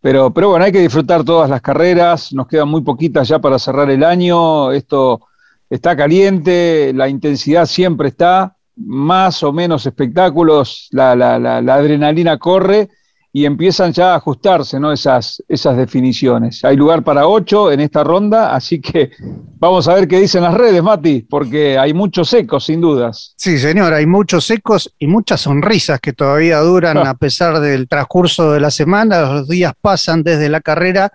Pero, 0.00 0.32
pero 0.32 0.50
bueno, 0.50 0.66
hay 0.66 0.72
que 0.72 0.80
disfrutar 0.80 1.24
todas 1.24 1.48
las 1.48 1.62
carreras, 1.62 2.32
nos 2.34 2.46
quedan 2.46 2.68
muy 2.68 2.82
poquitas 2.82 3.26
ya 3.26 3.38
para 3.38 3.58
cerrar 3.58 3.90
el 3.90 4.04
año, 4.04 4.70
esto 4.70 5.20
está 5.70 5.96
caliente, 5.96 6.92
la 6.94 7.08
intensidad 7.08 7.64
siempre 7.64 8.08
está, 8.08 8.56
más 8.76 9.42
o 9.42 9.52
menos 9.52 9.86
espectáculos, 9.86 10.88
la, 10.90 11.16
la, 11.16 11.38
la, 11.38 11.62
la 11.62 11.74
adrenalina 11.74 12.38
corre 12.38 12.90
y 13.36 13.46
empiezan 13.46 13.92
ya 13.92 14.12
a 14.12 14.18
ajustarse 14.18 14.78
¿no? 14.78 14.92
esas, 14.92 15.42
esas 15.48 15.76
definiciones. 15.76 16.64
Hay 16.64 16.76
lugar 16.76 17.02
para 17.02 17.26
ocho 17.26 17.72
en 17.72 17.80
esta 17.80 18.04
ronda, 18.04 18.54
así 18.54 18.80
que 18.80 19.10
vamos 19.58 19.88
a 19.88 19.94
ver 19.94 20.06
qué 20.06 20.20
dicen 20.20 20.44
las 20.44 20.54
redes, 20.54 20.80
Mati, 20.80 21.22
porque 21.28 21.76
hay 21.76 21.92
muchos 21.92 22.32
ecos, 22.32 22.66
sin 22.66 22.80
dudas. 22.80 23.34
Sí, 23.36 23.58
señor, 23.58 23.92
hay 23.92 24.06
muchos 24.06 24.48
ecos 24.52 24.94
y 25.00 25.08
muchas 25.08 25.40
sonrisas 25.40 25.98
que 25.98 26.12
todavía 26.12 26.60
duran 26.60 26.96
ah. 26.96 27.10
a 27.10 27.14
pesar 27.14 27.58
del 27.58 27.88
transcurso 27.88 28.52
de 28.52 28.60
la 28.60 28.70
semana. 28.70 29.22
Los 29.22 29.48
días 29.48 29.72
pasan 29.80 30.22
desde 30.22 30.48
la 30.48 30.60
carrera, 30.60 31.10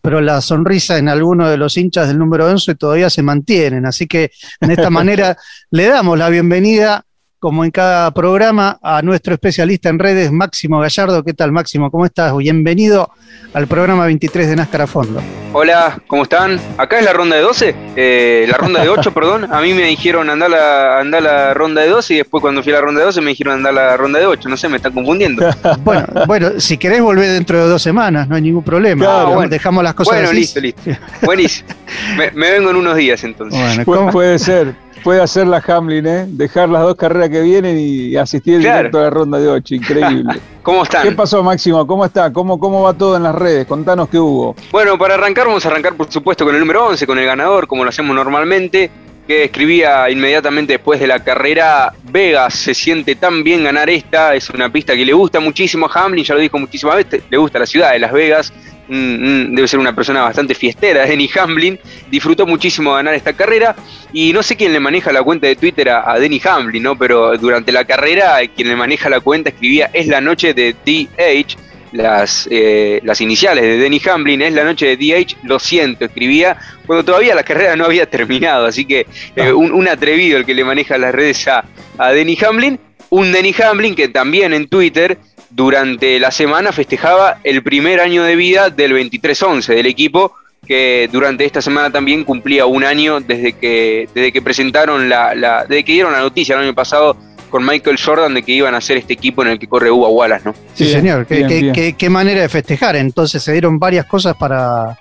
pero 0.00 0.20
la 0.20 0.40
sonrisa 0.42 0.96
en 0.98 1.08
algunos 1.08 1.50
de 1.50 1.56
los 1.56 1.76
hinchas 1.76 2.06
del 2.06 2.20
número 2.20 2.46
11 2.46 2.76
todavía 2.76 3.10
se 3.10 3.24
mantienen. 3.24 3.84
Así 3.84 4.06
que 4.06 4.30
en 4.60 4.70
esta 4.70 4.90
manera 4.90 5.36
le 5.72 5.88
damos 5.88 6.16
la 6.16 6.28
bienvenida 6.28 7.04
como 7.44 7.62
en 7.62 7.70
cada 7.70 8.10
programa, 8.12 8.78
a 8.80 9.02
nuestro 9.02 9.34
especialista 9.34 9.90
en 9.90 9.98
redes, 9.98 10.32
Máximo 10.32 10.78
Gallardo. 10.80 11.22
¿Qué 11.22 11.34
tal, 11.34 11.52
Máximo? 11.52 11.90
¿Cómo 11.90 12.06
estás? 12.06 12.34
Bienvenido 12.34 13.10
al 13.52 13.66
programa 13.66 14.06
23 14.06 14.48
de 14.48 14.56
NASCAR 14.56 14.80
a 14.80 14.86
Fondo. 14.86 15.20
Hola, 15.52 15.98
¿cómo 16.06 16.22
están? 16.22 16.58
Acá 16.78 16.98
es 16.98 17.04
la 17.04 17.12
ronda 17.12 17.36
de 17.36 17.42
12, 17.42 17.74
eh, 17.96 18.46
la 18.48 18.56
ronda 18.56 18.80
de 18.80 18.88
8, 18.88 19.10
perdón. 19.14 19.52
A 19.52 19.60
mí 19.60 19.74
me 19.74 19.82
dijeron 19.82 20.30
andar 20.30 20.48
la, 20.48 20.98
andar 20.98 21.22
la 21.22 21.52
ronda 21.52 21.82
de 21.82 21.90
12 21.90 22.14
y 22.14 22.16
después 22.16 22.40
cuando 22.40 22.62
fui 22.62 22.72
a 22.72 22.76
la 22.76 22.80
ronda 22.80 23.00
de 23.00 23.06
12 23.08 23.20
me 23.20 23.32
dijeron 23.32 23.56
andar 23.56 23.74
la 23.74 23.94
ronda 23.98 24.20
de 24.20 24.24
8. 24.24 24.48
No 24.48 24.56
sé, 24.56 24.70
me 24.70 24.78
están 24.78 24.92
confundiendo. 24.92 25.46
bueno, 25.84 26.06
bueno, 26.26 26.58
si 26.58 26.78
querés 26.78 27.02
volver 27.02 27.30
dentro 27.30 27.58
de 27.58 27.68
dos 27.68 27.82
semanas, 27.82 28.26
no 28.26 28.36
hay 28.36 28.42
ningún 28.42 28.64
problema. 28.64 29.24
bueno. 29.26 29.50
Dejamos 29.50 29.84
las 29.84 29.92
cosas 29.92 30.14
Bueno, 30.14 30.32
listo, 30.32 30.60
listo. 30.60 30.80
Buenísimo. 31.20 31.68
Me, 32.16 32.30
me, 32.30 32.50
vengo 32.52 32.70
en 32.70 32.76
unos 32.76 32.96
días 32.96 33.22
entonces. 33.22 33.60
Bueno, 33.60 33.84
¿cómo 33.84 34.10
puede 34.10 34.38
ser? 34.38 34.83
Puede 35.04 35.20
hacer 35.20 35.46
la 35.46 35.62
Hamlin, 35.64 36.06
¿eh? 36.06 36.24
Dejar 36.26 36.70
las 36.70 36.82
dos 36.82 36.96
carreras 36.96 37.28
que 37.28 37.42
vienen 37.42 37.78
y 37.78 38.16
asistir 38.16 38.58
directo 38.58 38.98
a 38.98 39.02
la 39.02 39.10
ronda 39.10 39.38
de 39.38 39.48
8. 39.48 39.74
Increíble. 39.74 40.40
¿Cómo 40.62 40.82
están? 40.82 41.02
¿Qué 41.02 41.12
pasó, 41.12 41.42
Máximo? 41.42 41.86
¿Cómo 41.86 42.06
está? 42.06 42.32
¿Cómo, 42.32 42.58
¿Cómo 42.58 42.82
va 42.82 42.94
todo 42.94 43.16
en 43.16 43.22
las 43.22 43.34
redes? 43.34 43.66
Contanos 43.66 44.08
qué 44.08 44.18
hubo. 44.18 44.56
Bueno, 44.72 44.96
para 44.96 45.14
arrancar, 45.14 45.46
vamos 45.46 45.64
a 45.66 45.68
arrancar, 45.68 45.94
por 45.94 46.10
supuesto, 46.10 46.46
con 46.46 46.54
el 46.54 46.60
número 46.60 46.86
11, 46.86 47.06
con 47.06 47.18
el 47.18 47.26
ganador, 47.26 47.66
como 47.66 47.84
lo 47.84 47.90
hacemos 47.90 48.16
normalmente 48.16 48.90
que 49.26 49.44
escribía 49.44 50.10
inmediatamente 50.10 50.74
después 50.74 51.00
de 51.00 51.06
la 51.06 51.22
carrera, 51.24 51.94
Vegas 52.04 52.54
se 52.54 52.74
siente 52.74 53.16
tan 53.16 53.42
bien 53.42 53.64
ganar 53.64 53.88
esta, 53.88 54.34
es 54.34 54.50
una 54.50 54.70
pista 54.70 54.94
que 54.94 55.04
le 55.04 55.14
gusta 55.14 55.40
muchísimo 55.40 55.86
a 55.86 56.04
Hamlin, 56.04 56.24
ya 56.24 56.34
lo 56.34 56.40
dijo 56.40 56.58
muchísimas 56.58 56.96
veces, 56.96 57.22
le 57.30 57.38
gusta 57.38 57.58
la 57.58 57.64
ciudad 57.64 57.92
de 57.92 58.00
Las 58.00 58.12
Vegas, 58.12 58.52
debe 58.88 59.68
ser 59.68 59.78
una 59.78 59.94
persona 59.94 60.22
bastante 60.22 60.54
fiestera, 60.54 61.04
Denny 61.06 61.30
Hamlin, 61.38 61.78
disfrutó 62.10 62.46
muchísimo 62.46 62.92
ganar 62.92 63.14
esta 63.14 63.32
carrera. 63.32 63.74
Y 64.12 64.32
no 64.32 64.42
sé 64.42 64.56
quién 64.56 64.72
le 64.72 64.80
maneja 64.80 65.12
la 65.12 65.22
cuenta 65.22 65.46
de 65.46 65.56
Twitter 65.56 65.88
a, 65.90 66.18
Denny 66.18 66.40
Hamlin, 66.44 66.82
¿no? 66.82 66.96
pero 66.96 67.36
durante 67.36 67.72
la 67.72 67.84
carrera 67.84 68.38
quien 68.54 68.68
le 68.68 68.76
maneja 68.76 69.08
la 69.08 69.20
cuenta 69.20 69.50
escribía 69.50 69.90
es 69.92 70.06
la 70.06 70.20
noche 70.20 70.54
de 70.54 70.74
DH, 70.84 71.56
las, 71.92 72.48
eh, 72.50 73.00
las 73.04 73.20
iniciales 73.20 73.62
de 73.64 73.78
Denny 73.78 74.00
Hamlin, 74.08 74.42
es 74.42 74.52
la 74.52 74.64
noche 74.64 74.96
de 74.96 74.96
DH, 74.96 75.36
lo 75.44 75.58
siento, 75.58 76.04
escribía 76.04 76.56
cuando 76.86 77.04
todavía 77.04 77.34
la 77.34 77.42
carrera 77.42 77.76
no 77.76 77.84
había 77.84 78.06
terminado, 78.10 78.66
así 78.66 78.84
que 78.84 79.06
eh, 79.36 79.52
un, 79.52 79.88
atrevido 79.88 80.38
el 80.38 80.44
que 80.44 80.54
le 80.54 80.64
maneja 80.64 80.98
las 80.98 81.14
redes 81.14 81.46
a, 81.48 81.64
a 81.98 82.12
Denny 82.12 82.38
Hamlin, 82.46 82.78
un 83.10 83.32
Denny 83.32 83.54
Hamlin 83.62 83.94
que 83.94 84.08
también 84.08 84.52
en 84.54 84.68
Twitter 84.68 85.18
durante 85.54 86.18
la 86.18 86.32
semana 86.32 86.72
festejaba 86.72 87.38
el 87.44 87.62
primer 87.62 88.00
año 88.00 88.24
de 88.24 88.34
vida 88.34 88.70
del 88.70 88.92
23-11 88.92 89.74
del 89.74 89.86
equipo, 89.86 90.32
que 90.66 91.08
durante 91.12 91.44
esta 91.44 91.62
semana 91.62 91.90
también 91.90 92.24
cumplía 92.24 92.66
un 92.66 92.82
año 92.82 93.20
desde 93.20 93.52
que, 93.52 94.08
desde 94.12 94.32
que 94.32 94.42
presentaron 94.42 95.08
la, 95.08 95.34
la, 95.34 95.64
desde 95.64 95.84
que 95.84 95.92
dieron 95.92 96.12
la 96.12 96.20
noticia 96.20 96.56
el 96.56 96.62
año 96.62 96.74
pasado 96.74 97.16
con 97.50 97.64
Michael 97.64 98.00
Jordan 98.04 98.34
de 98.34 98.42
que 98.42 98.50
iban 98.50 98.74
a 98.74 98.80
ser 98.80 98.96
este 98.96 99.12
equipo 99.12 99.42
en 99.42 99.50
el 99.50 99.60
que 99.60 99.68
corre 99.68 99.88
Uva 99.88 100.08
Wallace, 100.08 100.44
¿no? 100.44 100.54
Sí, 100.74 100.90
señor. 100.90 101.24
¿Qué, 101.24 102.08
manera 102.10 102.40
de 102.40 102.48
festejar. 102.48 102.96
Entonces 102.96 103.40
se 103.44 103.52
dieron 103.52 103.78
varias 103.78 104.06
cosas 104.06 104.34
para, 104.36 104.98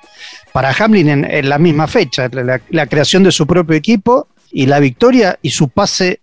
para 0.52 0.70
Hamlin 0.72 1.26
en, 1.26 1.50
la 1.50 1.58
misma 1.58 1.88
fecha. 1.88 2.30
La, 2.70 2.86
creación 2.86 3.24
de 3.24 3.32
su 3.32 3.48
propio 3.48 3.76
equipo 3.76 4.28
y 4.52 4.68
la 4.68 4.80
victoria 4.80 5.40
y 5.42 5.50
su 5.50 5.70
pase 5.70 6.20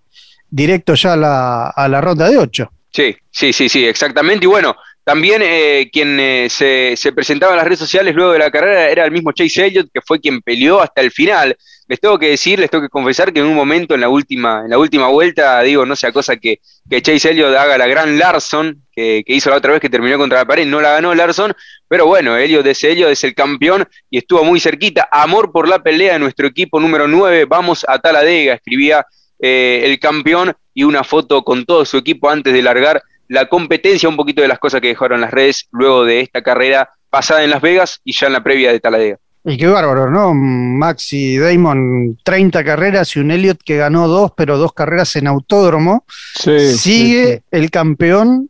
directo 0.49 0.95
ya 0.95 1.15
a 1.15 1.17
la, 1.17 1.67
a 1.71 1.89
la 1.89 2.01
ronda 2.01 2.29
de 2.29 2.39
ocho. 2.39 2.71
Sí, 2.93 3.17
sí, 3.31 3.53
sí, 3.53 3.69
sí, 3.69 3.87
exactamente. 3.87 4.45
Y 4.47 4.49
bueno, 4.49 4.77
también 5.05 5.43
eh, 5.43 5.89
quien 5.93 6.19
eh, 6.21 6.49
se, 6.51 6.95
se, 6.97 7.13
presentaba 7.13 7.53
en 7.53 7.59
las 7.59 7.65
redes 7.65 7.79
sociales 7.79 8.15
luego 8.15 8.33
de 8.33 8.39
la 8.39 8.51
carrera 8.51 8.89
era 8.89 9.05
el 9.05 9.11
mismo 9.11 9.33
Chase 9.33 9.67
Elliott, 9.67 9.89
que 9.93 10.01
fue 10.01 10.21
quien 10.21 10.41
peleó 10.43 10.81
hasta 10.81 11.01
el 11.01 11.11
final. 11.11 11.57
Les 11.89 11.99
tengo 11.99 12.19
que 12.19 12.29
decir, 12.29 12.61
les 12.61 12.71
tengo 12.71 12.83
que 12.83 12.89
confesar 12.89 13.33
que 13.33 13.41
en 13.41 13.47
un 13.47 13.55
momento 13.55 13.95
en 13.95 14.03
la 14.03 14.09
última, 14.09 14.63
en 14.65 14.71
la 14.71 14.79
última 14.79 15.09
vuelta, 15.09 15.61
digo, 15.63 15.85
no 15.87 15.97
sea 15.97 16.13
cosa 16.13 16.37
que, 16.37 16.61
que 16.89 17.03
Chase 17.03 17.31
Elliott 17.31 17.57
haga 17.57 17.79
la 17.79 17.87
gran 17.87 18.19
Larson, 18.19 18.85
que, 18.93 19.25
que, 19.27 19.35
hizo 19.35 19.51
la 19.51 19.57
otra 19.57 19.73
vez 19.73 19.81
que 19.81 19.89
terminó 19.89 20.17
contra 20.19 20.39
la 20.39 20.45
pared, 20.45 20.67
no 20.67 20.81
la 20.81 20.93
ganó 20.93 21.15
Larson, 21.15 21.53
pero 21.89 22.07
bueno, 22.07 22.37
Elliott 22.37 22.67
es 22.67 22.85
Elliott, 22.85 23.11
es 23.11 23.25
el 23.25 23.35
campeón 23.35 23.89
y 24.11 24.19
estuvo 24.19 24.45
muy 24.45 24.61
cerquita. 24.61 25.09
Amor 25.11 25.51
por 25.51 25.69
la 25.69 25.83
pelea 25.83 26.13
de 26.13 26.19
nuestro 26.21 26.47
equipo 26.47 26.79
número 26.79 27.09
9, 27.09 27.47
vamos 27.47 27.85
a 27.89 27.99
Taladega, 27.99 28.55
escribía 28.55 29.05
eh, 29.41 29.83
el 29.85 29.99
campeón 29.99 30.55
y 30.81 30.85
una 30.85 31.05
foto 31.05 31.45
con 31.45 31.67
todo 31.67 31.85
su 31.85 31.99
equipo 31.99 32.31
antes 32.31 32.55
de 32.55 32.63
largar 32.63 33.03
la 33.29 33.51
competencia, 33.51 34.09
un 34.09 34.17
poquito 34.17 34.41
de 34.41 34.49
las 34.49 34.59
cosas 34.59 34.81
que 34.81 34.89
dejaron 34.89 35.21
las 35.21 35.31
redes 35.31 35.69
luego 35.73 36.07
de 36.07 36.21
esta 36.21 36.43
carrera 36.43 36.89
pasada 37.11 37.45
en 37.45 37.51
Las 37.51 37.61
Vegas 37.61 38.01
y 38.03 38.15
ya 38.15 38.29
en 38.29 38.33
la 38.33 38.43
previa 38.43 38.73
de 38.73 38.81
Taladega. 38.81 39.19
Y 39.45 39.59
qué 39.59 39.67
bárbaro, 39.67 40.11
¿no? 40.11 40.33
Maxi 40.33 41.37
Damon, 41.37 42.19
30 42.25 42.65
carreras 42.65 43.15
y 43.15 43.21
un 43.21 43.31
Elliot 43.31 43.63
que 43.63 43.77
ganó 43.77 44.09
dos, 44.09 44.33
pero 44.35 44.57
dos 44.57 44.73
carreras 44.73 45.15
en 45.17 45.27
autódromo. 45.27 46.05
Sigue 46.35 47.43
el 47.51 47.71
campeón 47.71 48.49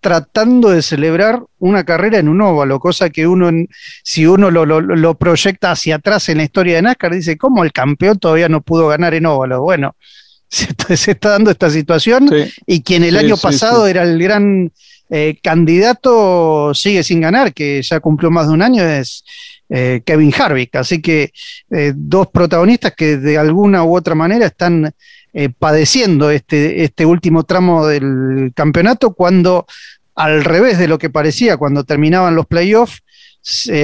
tratando 0.00 0.68
de 0.68 0.82
celebrar 0.82 1.42
una 1.58 1.84
carrera 1.84 2.18
en 2.18 2.28
un 2.28 2.42
óvalo, 2.42 2.78
cosa 2.78 3.08
que 3.08 3.26
uno, 3.26 3.50
si 4.02 4.26
uno 4.26 4.50
lo, 4.50 4.66
lo, 4.66 5.14
proyecta 5.14 5.70
hacia 5.70 5.96
atrás 5.96 6.28
en 6.28 6.38
la 6.38 6.44
historia 6.44 6.76
de 6.76 6.82
NASCAR, 6.82 7.14
dice, 7.14 7.38
¿cómo 7.38 7.64
el 7.64 7.72
campeón 7.72 8.18
todavía 8.18 8.50
no 8.50 8.60
pudo 8.60 8.88
ganar 8.88 9.14
en 9.14 9.26
óvalo? 9.26 9.62
Bueno, 9.62 9.96
se 10.96 11.12
está, 11.12 11.30
dando 11.30 11.50
esta 11.50 11.70
situación 11.70 12.28
y 12.66 12.82
quien 12.82 13.04
el 13.04 13.16
año 13.16 13.36
pasado 13.36 13.86
era 13.86 14.02
el 14.02 14.20
gran 14.20 14.72
eh, 15.12 15.38
candidato 15.42 16.72
sigue 16.72 17.02
sin 17.02 17.20
ganar, 17.20 17.52
que 17.52 17.82
ya 17.82 18.00
cumplió 18.00 18.30
más 18.30 18.46
de 18.46 18.54
un 18.54 18.62
año, 18.62 18.84
es 18.84 19.24
eh, 19.68 20.02
Kevin 20.04 20.32
Harvick. 20.36 20.74
Así 20.76 21.00
que 21.00 21.32
eh, 21.70 21.92
dos 21.94 22.28
protagonistas 22.28 22.94
que 22.96 23.16
de 23.16 23.38
alguna 23.38 23.84
u 23.84 23.96
otra 23.96 24.14
manera 24.14 24.46
están 24.46 24.92
padeciendo 25.60 26.28
este, 26.32 26.82
este 26.82 27.06
último 27.06 27.44
tramo 27.44 27.86
del 27.86 28.50
campeonato 28.52 29.14
cuando 29.14 29.64
al 30.16 30.42
revés 30.42 30.76
de 30.76 30.88
lo 30.88 30.98
que 30.98 31.08
parecía 31.08 31.56
cuando 31.56 31.84
terminaban 31.84 32.34
los 32.34 32.46
playoffs, 32.46 32.98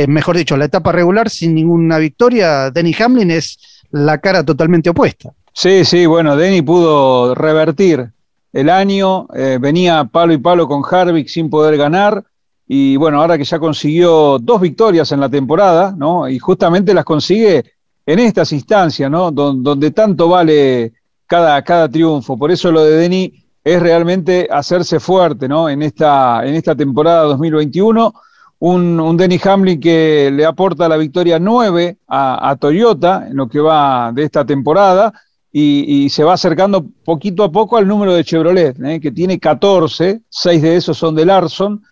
mejor 0.08 0.36
dicho, 0.36 0.56
la 0.56 0.64
etapa 0.64 0.90
regular 0.90 1.30
sin 1.30 1.54
ninguna 1.54 1.98
victoria, 1.98 2.72
Denny 2.72 2.96
Hamlin 2.98 3.30
es 3.30 3.60
la 3.92 4.18
cara 4.18 4.44
totalmente 4.44 4.90
opuesta. 4.90 5.30
Sí, 5.58 5.86
sí, 5.86 6.04
bueno, 6.04 6.36
Denny 6.36 6.60
pudo 6.60 7.34
revertir 7.34 8.12
el 8.52 8.68
año, 8.68 9.26
eh, 9.34 9.56
venía 9.58 10.04
palo 10.04 10.34
y 10.34 10.36
palo 10.36 10.68
con 10.68 10.82
Harvick 10.84 11.28
sin 11.28 11.48
poder 11.48 11.78
ganar, 11.78 12.22
y 12.68 12.98
bueno, 12.98 13.22
ahora 13.22 13.38
que 13.38 13.44
ya 13.44 13.58
consiguió 13.58 14.38
dos 14.38 14.60
victorias 14.60 15.12
en 15.12 15.20
la 15.20 15.30
temporada, 15.30 15.94
¿no? 15.96 16.28
Y 16.28 16.38
justamente 16.38 16.92
las 16.92 17.06
consigue 17.06 17.64
en 18.04 18.18
estas 18.18 18.52
instancias, 18.52 19.10
¿no? 19.10 19.30
donde 19.30 19.92
tanto 19.92 20.28
vale 20.28 20.92
cada, 21.26 21.62
cada 21.62 21.88
triunfo. 21.88 22.36
Por 22.36 22.50
eso 22.50 22.70
lo 22.70 22.84
de 22.84 22.98
Denis 22.98 23.32
es 23.64 23.80
realmente 23.80 24.48
hacerse 24.50 25.00
fuerte, 25.00 25.48
¿no? 25.48 25.70
En 25.70 25.80
esta, 25.80 26.46
en 26.46 26.54
esta 26.54 26.76
temporada 26.76 27.22
2021. 27.22 28.12
Un, 28.58 29.00
un 29.00 29.16
Denny 29.16 29.40
Hamlin 29.42 29.80
que 29.80 30.30
le 30.30 30.44
aporta 30.44 30.86
la 30.86 30.98
victoria 30.98 31.38
9 31.38 31.96
a, 32.08 32.56
Toyota 32.60 33.26
en 33.28 33.36
lo 33.36 33.48
que 33.48 33.60
va 33.60 34.12
de 34.12 34.22
esta 34.22 34.44
temporada 34.44 35.12
y, 35.58 36.10
se 36.10 36.22
va 36.22 36.34
acercando 36.34 36.84
poquito 37.02 37.42
a 37.42 37.50
poco 37.50 37.78
al 37.78 37.88
número 37.88 38.12
de 38.12 38.24
Chevrolet, 38.24 38.78
¿eh? 38.84 39.00
que 39.00 39.10
tiene 39.10 39.38
14, 39.38 40.20
6 40.28 40.62
de 40.62 40.76
esos 40.76 40.98
son 40.98 41.14
de 41.14 41.24
Larson. 41.24 41.82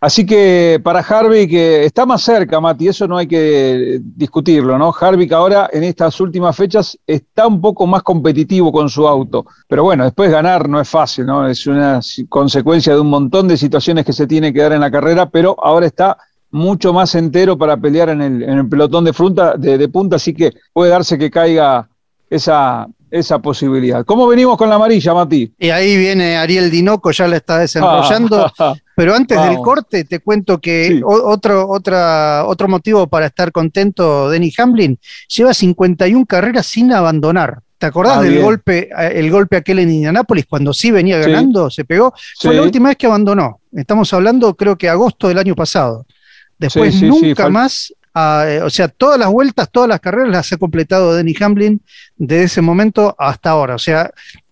Así 0.00 0.24
que 0.24 0.80
para 0.84 1.00
Harvick 1.00 1.50
que 1.50 1.84
está 1.84 2.06
más 2.06 2.22
cerca, 2.22 2.60
Mati, 2.60 2.86
eso 2.86 3.08
no 3.08 3.18
hay 3.18 3.26
que 3.26 3.98
discutirlo, 4.00 4.78
¿no? 4.78 4.94
Harvick 4.96 5.32
ahora 5.32 5.68
en 5.72 5.82
estas 5.82 6.20
últimas 6.20 6.54
fechas 6.54 6.96
está 7.04 7.48
un 7.48 7.60
poco 7.60 7.88
más 7.88 8.04
competitivo 8.04 8.70
con 8.70 8.88
su 8.88 9.08
auto, 9.08 9.44
pero 9.66 9.82
bueno, 9.82 10.04
después 10.04 10.30
ganar 10.30 10.68
no 10.68 10.80
es 10.80 10.88
fácil, 10.88 11.26
¿no? 11.26 11.48
Es 11.48 11.66
una 11.66 11.98
consecuencia 12.28 12.94
de 12.94 13.00
un 13.00 13.10
montón 13.10 13.48
de 13.48 13.56
situaciones 13.56 14.04
que 14.04 14.12
se 14.12 14.28
tiene 14.28 14.52
que 14.52 14.62
dar 14.62 14.74
en 14.74 14.80
la 14.80 14.92
carrera, 14.92 15.28
pero 15.28 15.56
ahora 15.60 15.86
está 15.86 16.16
mucho 16.52 16.92
más 16.92 17.16
entero 17.16 17.58
para 17.58 17.76
pelear 17.76 18.10
en 18.10 18.22
el, 18.22 18.68
pelotón 18.68 19.04
de, 19.04 19.78
de 19.78 19.88
punta, 19.88 20.14
así 20.14 20.32
que 20.32 20.52
puede 20.72 20.92
darse 20.92 21.18
que 21.18 21.32
caiga 21.32 21.88
esa, 22.30 22.86
esa 23.10 23.38
posibilidad. 23.38 24.04
¿Cómo 24.04 24.26
venimos 24.26 24.56
con 24.56 24.68
la 24.68 24.76
amarilla, 24.76 25.14
Mati? 25.14 25.52
Y 25.58 25.70
ahí 25.70 25.96
viene 25.96 26.36
Ariel 26.36 26.70
Dinoco, 26.70 27.10
ya 27.10 27.26
la 27.28 27.36
está 27.36 27.58
desenrollando. 27.58 28.52
pero 28.96 29.14
antes 29.14 29.40
del 29.40 29.56
corte, 29.58 30.04
te 30.04 30.20
cuento 30.20 30.58
que 30.58 31.00
otro, 31.04 31.68
otra, 31.68 32.44
otro 32.46 32.68
motivo 32.68 33.06
para 33.06 33.26
estar 33.26 33.52
contento, 33.52 34.30
Denny 34.30 34.52
Hamlin, 34.58 34.98
lleva 35.28 35.54
51 35.54 36.26
carreras 36.26 36.66
sin 36.66 36.92
abandonar. 36.92 37.60
¿Te 37.78 37.86
acordás 37.86 38.18
ah, 38.18 38.22
del 38.22 38.42
golpe, 38.42 38.88
eh, 38.90 39.12
el 39.14 39.30
golpe 39.30 39.56
aquel 39.56 39.78
en 39.78 39.90
Indianápolis 39.90 40.46
cuando 40.46 40.72
sí 40.72 40.90
venía 40.90 41.16
ganando, 41.18 41.70
se 41.70 41.84
pegó? 41.84 42.12
Fue 42.40 42.52
la 42.52 42.62
última 42.62 42.88
vez 42.88 42.98
que 42.98 43.06
abandonó. 43.06 43.60
Estamos 43.72 44.12
hablando, 44.12 44.54
creo 44.56 44.76
que 44.76 44.88
agosto 44.88 45.28
del 45.28 45.38
año 45.38 45.54
pasado. 45.54 46.04
Después 46.58 47.00
nunca 47.02 47.48
más 47.48 47.94
eh, 48.14 48.60
o 48.62 48.70
sea, 48.70 48.88
todas 48.88 49.18
las 49.18 49.28
vueltas, 49.28 49.68
todas 49.70 49.88
las 49.88 50.00
carreras 50.00 50.30
las 50.30 50.52
ha 50.52 50.56
completado 50.56 51.14
Denny 51.14 51.34
Hamlin 51.40 51.80
desde 52.16 52.44
ese 52.44 52.60
momento 52.60 53.14
hasta 53.18 53.50
ahora. 53.50 53.74
O 53.74 53.78
sea, 53.78 54.10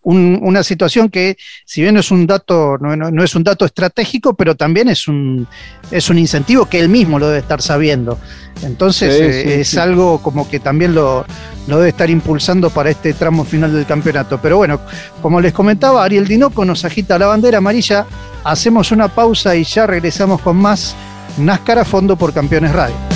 una 0.08 0.62
situación 0.62 1.08
que, 1.08 1.36
si 1.64 1.82
bien 1.82 1.94
no 1.94 2.00
es 2.00 2.12
un 2.12 2.28
dato, 2.28 2.78
no, 2.78 3.24
es 3.24 3.34
un 3.34 3.42
dato 3.42 3.64
estratégico, 3.64 4.34
pero 4.34 4.54
también 4.54 4.88
es 4.88 5.08
un, 5.08 5.48
es 5.90 6.08
un 6.08 6.16
incentivo 6.16 6.66
que 6.66 6.78
él 6.78 6.88
mismo 6.88 7.18
lo 7.18 7.26
debe 7.26 7.40
estar 7.40 7.60
sabiendo. 7.60 8.16
Entonces 8.62 9.20
eh, 9.20 9.60
es 9.60 9.76
algo 9.76 10.22
como 10.22 10.48
que 10.48 10.60
también 10.60 10.94
lo, 10.94 11.26
lo, 11.66 11.78
debe 11.78 11.88
estar 11.88 12.08
impulsando 12.08 12.70
para 12.70 12.90
este 12.90 13.14
tramo 13.14 13.44
final 13.44 13.72
del 13.72 13.84
campeonato. 13.84 14.38
Pero 14.40 14.58
bueno, 14.58 14.80
como 15.20 15.40
les 15.40 15.52
comentaba, 15.52 16.04
Ariel 16.04 16.28
Dinoco 16.28 16.64
nos 16.64 16.84
agita 16.84 17.18
la 17.18 17.26
bandera 17.26 17.58
amarilla. 17.58 18.06
Hacemos 18.44 18.92
una 18.92 19.08
pausa 19.08 19.56
y 19.56 19.64
ya 19.64 19.88
regresamos 19.88 20.40
con 20.40 20.56
más 20.56 20.94
NASCAR 21.36 21.80
a 21.80 21.84
fondo 21.84 22.14
por 22.14 22.32
Campeones 22.32 22.72
Radio. 22.72 23.15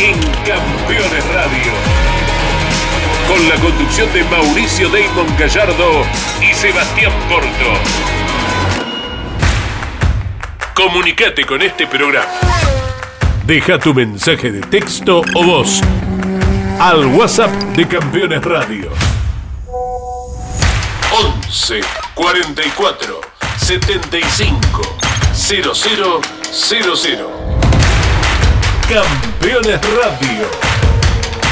En 0.00 0.14
Campeones 0.44 1.24
Radio 1.34 1.87
con 3.28 3.48
la 3.48 3.54
conducción 3.56 4.10
de 4.14 4.24
Mauricio 4.24 4.88
Damon 4.88 5.26
Gallardo 5.38 6.02
y 6.40 6.54
Sebastián 6.54 7.12
Porto. 7.28 7.48
Comunicate 10.72 11.44
con 11.44 11.60
este 11.60 11.86
programa. 11.86 12.26
Deja 13.44 13.78
tu 13.78 13.92
mensaje 13.92 14.50
de 14.50 14.60
texto 14.62 15.22
o 15.34 15.44
voz 15.44 15.82
al 16.80 17.04
WhatsApp 17.06 17.50
de 17.76 17.86
Campeones 17.86 18.42
Radio. 18.42 18.90
11 21.46 21.80
44 22.14 23.20
75 23.58 24.96
0000 25.34 26.20
Campeones 28.88 29.80
Radio 29.82 30.77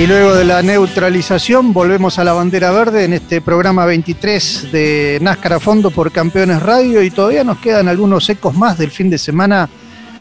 Y 0.00 0.06
luego 0.06 0.34
de 0.34 0.46
la 0.46 0.62
neutralización 0.62 1.74
volvemos 1.74 2.18
a 2.18 2.24
la 2.24 2.32
bandera 2.32 2.70
verde 2.70 3.04
en 3.04 3.12
este 3.12 3.42
programa 3.42 3.84
23 3.84 4.72
de 4.72 5.18
NASCAR 5.20 5.52
a 5.52 5.60
fondo 5.60 5.90
por 5.90 6.10
Campeones 6.10 6.62
Radio 6.62 7.02
y 7.02 7.10
todavía 7.10 7.44
nos 7.44 7.58
quedan 7.58 7.86
algunos 7.86 8.26
ecos 8.30 8.54
más 8.54 8.78
del 8.78 8.90
fin 8.92 9.10
de 9.10 9.18
semana 9.18 9.68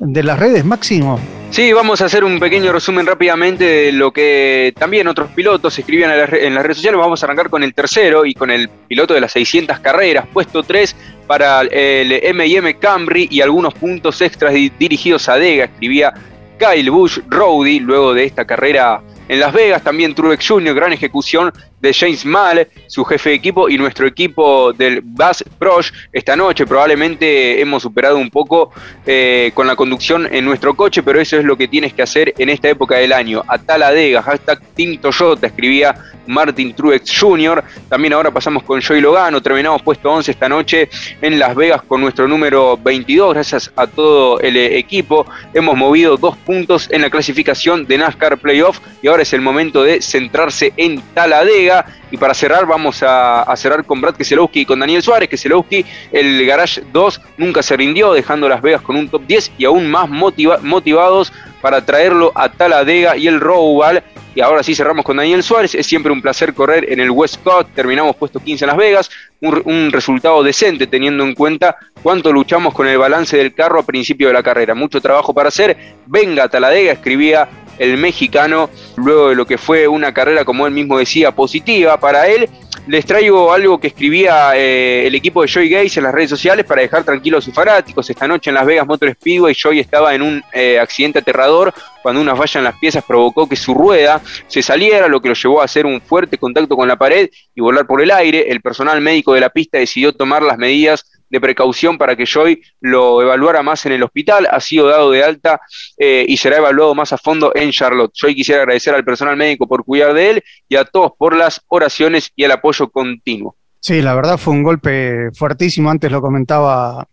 de 0.01 0.21
las 0.21 0.37
redes, 0.37 0.65
Máximo. 0.65 1.17
Sí, 1.51 1.71
vamos 1.71 2.01
a 2.01 2.07
hacer 2.07 2.25
un 2.25 2.41
pequeño 2.41 2.73
resumen 2.73 3.05
rápidamente 3.05 3.63
de 3.63 3.91
lo 3.93 4.11
que 4.11 4.73
también 4.77 5.07
otros 5.07 5.31
pilotos 5.31 5.79
escribían 5.79 6.11
en 6.11 6.55
las 6.55 6.61
redes 6.61 6.75
sociales. 6.75 6.99
Vamos 6.99 7.23
a 7.23 7.27
arrancar 7.27 7.49
con 7.49 7.63
el 7.63 7.73
tercero 7.73 8.25
y 8.25 8.33
con 8.33 8.51
el 8.51 8.67
piloto 8.67 9.13
de 9.13 9.21
las 9.21 9.31
600 9.31 9.79
carreras, 9.79 10.25
puesto 10.33 10.61
3 10.61 10.93
para 11.25 11.61
el 11.61 12.11
M&M 12.11 12.77
Camry 12.79 13.29
y 13.31 13.39
algunos 13.39 13.73
puntos 13.75 14.19
extras 14.19 14.53
dirigidos 14.77 15.29
a 15.29 15.35
Dega, 15.35 15.63
escribía 15.63 16.13
Kyle 16.57 16.91
Bush 16.91 17.19
Rowdy 17.29 17.79
luego 17.79 18.13
de 18.13 18.25
esta 18.25 18.43
carrera 18.43 19.01
en 19.29 19.39
Las 19.39 19.53
Vegas 19.53 19.83
también 19.83 20.15
Truex 20.15 20.45
Jr., 20.45 20.75
gran 20.75 20.91
ejecución 20.91 21.53
de 21.81 21.93
James 21.93 22.25
Male, 22.25 22.69
su 22.87 23.03
jefe 23.05 23.29
de 23.29 23.35
equipo, 23.35 23.69
y 23.69 23.77
nuestro 23.77 24.07
equipo 24.07 24.73
del 24.73 25.01
Bass 25.03 25.43
Prosh. 25.57 25.91
Esta 26.11 26.35
noche 26.35 26.65
probablemente 26.65 27.61
hemos 27.61 27.83
superado 27.83 28.17
un 28.17 28.29
poco 28.29 28.71
eh, 29.05 29.51
con 29.53 29.67
la 29.67 29.75
conducción 29.75 30.27
en 30.31 30.45
nuestro 30.45 30.75
coche, 30.75 31.03
pero 31.03 31.19
eso 31.19 31.37
es 31.37 31.43
lo 31.43 31.57
que 31.57 31.67
tienes 31.67 31.93
que 31.93 32.01
hacer 32.01 32.33
en 32.37 32.49
esta 32.49 32.69
época 32.69 32.95
del 32.95 33.13
año. 33.13 33.43
A 33.47 33.57
Taladega, 33.57 34.21
hashtag 34.21 34.61
Team 34.75 34.97
Toyota, 34.99 35.47
escribía 35.47 35.95
Martin 36.29 36.73
Truex 36.73 37.19
Jr. 37.19 37.63
También 37.89 38.13
ahora 38.13 38.31
pasamos 38.31 38.63
con 38.63 38.81
Joey 38.81 39.01
Logano, 39.01 39.41
terminamos 39.41 39.81
puesto 39.81 40.11
11 40.11 40.31
esta 40.31 40.47
noche 40.47 40.89
en 41.21 41.39
Las 41.39 41.55
Vegas 41.55 41.81
con 41.81 42.01
nuestro 42.01 42.27
número 42.27 42.77
22, 42.77 43.33
gracias 43.33 43.71
a 43.75 43.87
todo 43.87 44.39
el 44.39 44.55
equipo. 44.57 45.25
Hemos 45.53 45.75
movido 45.75 46.17
dos 46.17 46.37
puntos 46.37 46.87
en 46.91 47.01
la 47.01 47.09
clasificación 47.09 47.85
de 47.85 47.97
NASCAR 47.97 48.37
Playoff 48.37 48.79
y 49.01 49.07
ahora 49.07 49.23
es 49.23 49.33
el 49.33 49.41
momento 49.41 49.83
de 49.83 50.01
centrarse 50.01 50.71
en 50.77 51.01
Taladega. 51.13 51.68
Y 52.11 52.17
para 52.17 52.33
cerrar, 52.33 52.65
vamos 52.65 53.03
a, 53.05 53.45
cerrar 53.55 53.85
con 53.85 54.01
Brad 54.01 54.15
Keselowski 54.15 54.61
y 54.61 54.65
con 54.65 54.79
Daniel 54.79 55.01
Suárez. 55.01 55.29
Keselowski, 55.29 55.85
el 56.11 56.45
Garage 56.45 56.81
2 56.91 57.21
nunca 57.37 57.61
se 57.61 57.77
rindió, 57.77 58.13
dejando 58.13 58.49
Las 58.49 58.61
Vegas 58.61 58.81
con 58.81 58.95
un 58.95 59.09
top 59.09 59.23
10 59.27 59.51
y 59.57 59.65
aún 59.65 59.89
más 59.89 60.09
motivados 60.09 61.31
para 61.61 61.85
traerlo 61.85 62.31
a 62.35 62.49
Taladega 62.49 63.17
y 63.17 63.27
el 63.27 63.39
Roval 63.39 64.01
Y 64.33 64.41
ahora 64.41 64.63
sí 64.63 64.73
cerramos 64.73 65.03
con 65.03 65.17
Daniel 65.17 65.43
Suárez. 65.43 65.75
Es 65.75 65.85
siempre 65.85 66.11
un 66.11 66.21
placer 66.21 66.53
correr 66.53 66.91
en 66.91 66.99
el 66.99 67.11
Westcott. 67.11 67.67
Terminamos 67.75 68.15
puesto 68.15 68.39
15 68.39 68.65
en 68.65 68.67
Las 68.67 68.77
Vegas. 68.77 69.09
Un, 69.41 69.61
un, 69.65 69.91
resultado 69.91 70.41
decente 70.43 70.87
teniendo 70.87 71.23
en 71.23 71.33
cuenta 71.33 71.75
cuánto 72.01 72.31
luchamos 72.31 72.73
con 72.73 72.87
el 72.87 72.97
balance 72.97 73.37
del 73.37 73.53
carro 73.53 73.79
a 73.79 73.85
principio 73.85 74.27
de 74.27 74.33
la 74.33 74.43
carrera. 74.43 74.73
Mucho 74.75 75.01
trabajo 75.01 75.33
para 75.33 75.49
hacer. 75.49 75.77
Venga 76.05 76.47
Taladega, 76.47 76.93
escribía 76.93 77.47
el 77.79 77.97
mexicano, 77.97 78.69
luego 78.97 79.29
de 79.29 79.35
lo 79.35 79.45
que 79.45 79.57
fue 79.57 79.87
una 79.87 80.13
carrera, 80.13 80.45
como 80.45 80.67
él 80.67 80.73
mismo 80.73 80.99
decía, 80.99 81.31
positiva 81.31 81.99
para 81.99 82.27
él. 82.27 82.49
Les 82.87 83.05
traigo 83.05 83.53
algo 83.53 83.79
que 83.79 83.87
escribía 83.87 84.55
eh, 84.55 85.05
el 85.05 85.13
equipo 85.13 85.41
de 85.41 85.47
Joy 85.47 85.69
Gates 85.69 85.97
en 85.97 86.03
las 86.03 86.13
redes 86.13 86.29
sociales 86.29 86.65
para 86.65 86.81
dejar 86.81 87.03
tranquilos 87.03 87.43
a 87.43 87.45
sus 87.45 87.53
fanáticos. 87.53 88.09
Esta 88.09 88.27
noche 88.27 88.49
en 88.49 88.55
Las 88.55 88.65
Vegas 88.65 88.87
Motor 88.87 89.11
Speedway, 89.11 89.53
Joy 89.53 89.79
estaba 89.79 90.15
en 90.15 90.21
un 90.21 90.43
eh, 90.53 90.79
accidente 90.79 91.19
aterrador 91.19 91.73
cuando 92.01 92.21
una 92.21 92.35
falla 92.35 92.59
en 92.59 92.63
las 92.63 92.79
piezas 92.79 93.03
provocó 93.03 93.47
que 93.47 93.55
su 93.55 93.73
rueda 93.73 94.21
se 94.47 94.61
saliera, 94.61 95.07
lo 95.07 95.21
que 95.21 95.29
lo 95.29 95.35
llevó 95.35 95.61
a 95.61 95.65
hacer 95.65 95.85
un 95.85 96.01
fuerte 96.01 96.37
contacto 96.37 96.75
con 96.75 96.87
la 96.87 96.95
pared 96.95 97.29
y 97.53 97.61
volar 97.61 97.85
por 97.85 98.01
el 98.01 98.11
aire. 98.11 98.49
El 98.49 98.61
personal 98.61 99.01
médico 99.01 99.33
de 99.33 99.41
la 99.41 99.49
pista 99.49 99.77
decidió 99.77 100.13
tomar 100.13 100.41
las 100.41 100.57
medidas 100.57 101.08
de 101.29 101.41
precaución 101.41 101.97
para 101.97 102.15
que 102.15 102.25
Joy 102.25 102.61
lo 102.81 103.21
evaluara 103.21 103.61
más 103.61 103.85
en 103.85 103.93
el 103.93 104.03
hospital. 104.03 104.47
Ha 104.49 104.59
sido 104.59 104.87
dado 104.87 105.11
de 105.11 105.23
alta 105.23 105.61
eh, 105.97 106.25
y 106.27 106.37
será 106.37 106.57
evaluado 106.57 106.95
más 106.95 107.13
a 107.13 107.17
fondo 107.17 107.51
en 107.55 107.71
Charlotte. 107.71 108.11
Joy 108.13 108.35
quisiera 108.35 108.61
agradecer 108.61 108.93
al 108.93 109.05
personal 109.05 109.37
médico 109.37 109.67
por 109.67 109.83
cuidar 109.83 110.13
de 110.13 110.29
él 110.31 110.43
y 110.67 110.75
a 110.75 110.85
todos 110.85 111.11
por 111.17 111.35
las 111.35 111.61
oraciones 111.67 112.31
y 112.35 112.43
el 112.43 112.51
apoyo 112.51 112.89
continuo. 112.89 113.55
Sí, 113.79 114.01
la 114.01 114.13
verdad 114.15 114.37
fue 114.37 114.53
un 114.53 114.63
golpe 114.63 115.29
fuertísimo. 115.33 115.89
Antes 115.89 116.11
lo 116.11 116.21
comentaba 116.21 117.07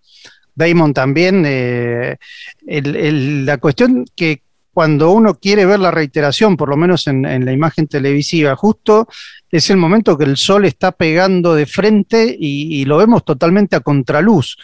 Damon 0.55 0.93
también. 0.93 1.45
Eh, 1.47 2.17
la 2.65 3.59
cuestión 3.59 4.05
que 4.17 4.43
cuando 4.77 5.11
uno 5.11 5.37
quiere 5.37 5.65
ver 5.65 5.81
la 5.81 5.91
reiteración, 5.91 6.55
por 6.55 6.69
lo 6.69 6.77
menos 6.77 7.07
en, 7.07 7.23
la 7.23 7.51
imagen 7.51 7.87
televisiva, 7.87 8.55
justo 8.57 9.09
es 9.51 9.71
el 9.71 9.79
momento 9.79 10.19
que 10.19 10.25
el 10.25 10.37
sol 10.37 10.67
está 10.67 10.93
pegando 10.93 11.55
de 11.55 11.65
frente 11.65 12.37
y, 12.39 12.85
lo 12.85 12.99
vemos 12.99 13.25
totalmente 13.25 13.75
a 13.75 13.81
contraluz. 13.81 14.59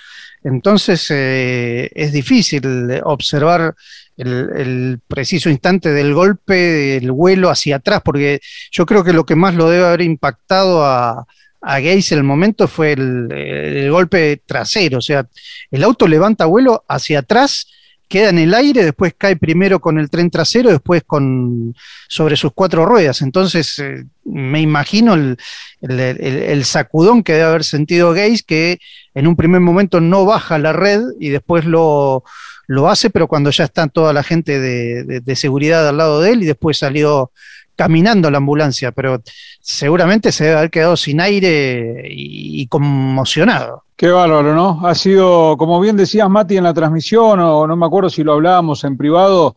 Entonces 0.44 1.06
eh, 1.08 1.90
es 1.94 2.12
difícil 2.12 2.62
observar 3.04 3.74
el, 4.18 5.00
preciso 5.08 5.48
instante 5.48 5.88
del 5.88 6.12
golpe, 6.12 6.56
del 6.56 7.10
vuelo 7.10 7.48
hacia 7.48 7.76
atrás, 7.76 8.02
porque 8.04 8.38
yo 8.70 8.84
creo 8.84 9.02
que 9.02 9.14
lo 9.14 9.24
que 9.24 9.34
más 9.34 9.54
lo 9.54 9.70
debe 9.70 9.86
haber 9.86 10.02
impactado 10.02 10.84
a, 10.84 11.26
a 11.62 11.80
Gaze 11.80 12.12
en 12.12 12.18
el 12.18 12.24
momento 12.24 12.68
fue 12.68 12.92
el, 12.92 13.32
el 13.32 13.90
golpe 13.90 14.42
trasero, 14.44 14.98
o 14.98 15.00
sea, 15.00 15.26
el 15.70 15.82
auto 15.82 16.06
levanta 16.06 16.44
vuelo 16.44 16.84
hacia 16.86 17.20
atrás 17.20 17.66
queda 18.12 18.28
en 18.28 18.38
el 18.38 18.52
aire, 18.52 18.84
después 18.84 19.14
cae 19.16 19.36
primero 19.36 19.80
con 19.80 19.98
el 19.98 20.10
tren 20.10 20.28
trasero, 20.28 20.68
después 20.68 21.02
con 21.02 21.74
sobre 22.08 22.36
sus 22.36 22.52
cuatro 22.52 22.84
ruedas. 22.84 23.22
Entonces, 23.22 23.78
eh, 23.78 24.04
me 24.26 24.60
imagino 24.60 25.14
el, 25.14 25.38
el, 25.80 26.64
sacudón 26.66 27.22
que 27.22 27.32
debe 27.32 27.44
haber 27.44 27.64
sentido 27.64 28.12
Gaze, 28.12 28.42
que 28.46 28.80
en 29.14 29.26
un 29.26 29.34
primer 29.34 29.62
momento 29.62 30.02
no 30.02 30.26
baja 30.26 30.58
la 30.58 30.74
red 30.74 31.00
y 31.20 31.30
después 31.30 31.64
lo, 31.64 32.22
lo 32.66 32.90
hace, 32.90 33.08
pero 33.08 33.28
cuando 33.28 33.48
ya 33.48 33.64
está 33.64 33.86
toda 33.86 34.12
la 34.12 34.22
gente 34.22 34.60
de, 34.60 35.20
de 35.20 35.36
seguridad 35.36 35.88
al 35.88 35.96
lado 35.96 36.20
de 36.20 36.32
él 36.32 36.42
y 36.42 36.46
después 36.46 36.76
salió 36.76 37.32
caminando 37.76 38.30
la 38.30 38.38
ambulancia, 38.38 38.92
pero 38.92 39.22
seguramente 39.60 40.32
se 40.32 40.44
debe 40.44 40.56
haber 40.58 40.70
quedado 40.70 40.96
sin 40.96 41.20
aire 41.20 42.04
y, 42.08 42.66
conmocionado. 42.66 43.84
Qué 43.96 44.08
bárbaro, 44.08 44.54
¿no? 44.54 44.86
Ha 44.86 44.94
sido, 44.94 45.56
como 45.56 45.80
bien 45.80 45.96
decías, 45.96 46.28
Mati, 46.28 46.56
en 46.56 46.64
la 46.64 46.74
transmisión, 46.74 47.40
o 47.40 47.66
no 47.66 47.76
me 47.76 47.86
acuerdo 47.86 48.10
si 48.10 48.22
lo 48.24 48.32
hablábamos 48.32 48.84
en 48.84 48.96
privado, 48.96 49.56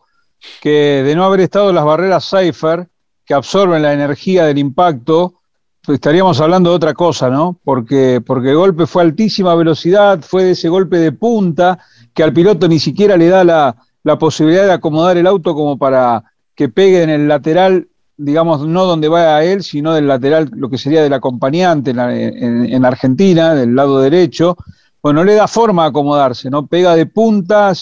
que 0.60 1.02
de 1.04 1.14
no 1.16 1.24
haber 1.24 1.40
estado 1.40 1.72
las 1.72 1.84
barreras 1.84 2.28
Cypher, 2.28 2.88
que 3.24 3.34
absorben 3.34 3.82
la 3.82 3.92
energía 3.92 4.44
del 4.44 4.58
impacto, 4.58 5.40
pues 5.84 5.96
estaríamos 5.96 6.40
hablando 6.40 6.70
de 6.70 6.76
otra 6.76 6.94
cosa, 6.94 7.30
¿no? 7.30 7.58
Porque, 7.62 8.20
porque 8.24 8.50
el 8.50 8.56
golpe 8.56 8.86
fue 8.86 9.02
a 9.02 9.04
altísima 9.04 9.54
velocidad, 9.54 10.20
fue 10.20 10.44
de 10.44 10.50
ese 10.52 10.68
golpe 10.68 10.98
de 10.98 11.12
punta, 11.12 11.78
que 12.12 12.22
al 12.22 12.32
piloto 12.32 12.66
ni 12.68 12.78
siquiera 12.78 13.16
le 13.16 13.28
da 13.28 13.44
la, 13.44 13.76
la 14.02 14.18
posibilidad 14.18 14.64
de 14.64 14.72
acomodar 14.72 15.16
el 15.16 15.26
auto 15.26 15.54
como 15.54 15.76
para 15.76 16.24
que 16.54 16.68
pegue 16.68 17.02
en 17.02 17.10
el 17.10 17.28
lateral 17.28 17.88
digamos, 18.16 18.66
no 18.66 18.84
donde 18.84 19.08
va 19.08 19.36
a 19.36 19.44
él, 19.44 19.62
sino 19.62 19.92
del 19.94 20.08
lateral, 20.08 20.50
lo 20.52 20.70
que 20.70 20.78
sería 20.78 21.02
del 21.02 21.12
acompañante 21.12 21.90
en, 21.90 22.00
en, 22.00 22.72
en, 22.72 22.84
Argentina, 22.84 23.54
del 23.54 23.74
lado 23.74 24.00
derecho. 24.00 24.56
Bueno, 25.02 25.22
le 25.22 25.34
da 25.34 25.46
forma 25.46 25.84
a 25.84 25.88
acomodarse, 25.88 26.50
¿no? 26.50 26.66
Pega 26.66 26.96
de 26.96 27.06
punta, 27.06 27.72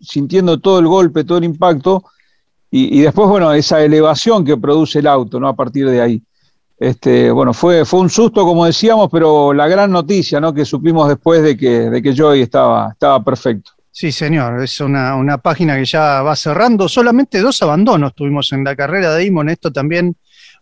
sintiendo 0.00 0.60
todo 0.60 0.78
el 0.78 0.86
golpe, 0.86 1.24
todo 1.24 1.38
el 1.38 1.44
impacto, 1.44 2.04
y, 2.70 2.98
y, 2.98 3.02
después, 3.02 3.28
bueno, 3.28 3.52
esa 3.52 3.82
elevación 3.82 4.44
que 4.44 4.56
produce 4.56 5.00
el 5.00 5.06
auto, 5.06 5.38
¿no? 5.38 5.48
A 5.48 5.54
partir 5.54 5.88
de 5.90 6.00
ahí. 6.00 6.22
Este, 6.78 7.30
bueno, 7.30 7.52
fue, 7.52 7.84
fue 7.84 8.00
un 8.00 8.10
susto, 8.10 8.44
como 8.44 8.64
decíamos, 8.64 9.08
pero 9.12 9.52
la 9.52 9.68
gran 9.68 9.90
noticia, 9.92 10.40
¿no? 10.40 10.54
Que 10.54 10.64
supimos 10.64 11.08
después 11.08 11.42
de 11.42 11.56
que, 11.56 11.90
de 11.90 12.02
que 12.02 12.16
Joey 12.16 12.40
estaba, 12.42 12.90
estaba 12.92 13.22
perfecto. 13.22 13.72
Sí, 13.94 14.10
señor, 14.10 14.62
es 14.62 14.80
una, 14.80 15.14
una, 15.16 15.36
página 15.36 15.76
que 15.76 15.84
ya 15.84 16.22
va 16.22 16.34
cerrando. 16.34 16.88
Solamente 16.88 17.40
dos 17.40 17.60
abandonos 17.62 18.14
tuvimos 18.14 18.50
en 18.52 18.64
la 18.64 18.74
carrera 18.74 19.14
de 19.14 19.26
Imon. 19.26 19.50
Esto 19.50 19.70
también, 19.70 20.16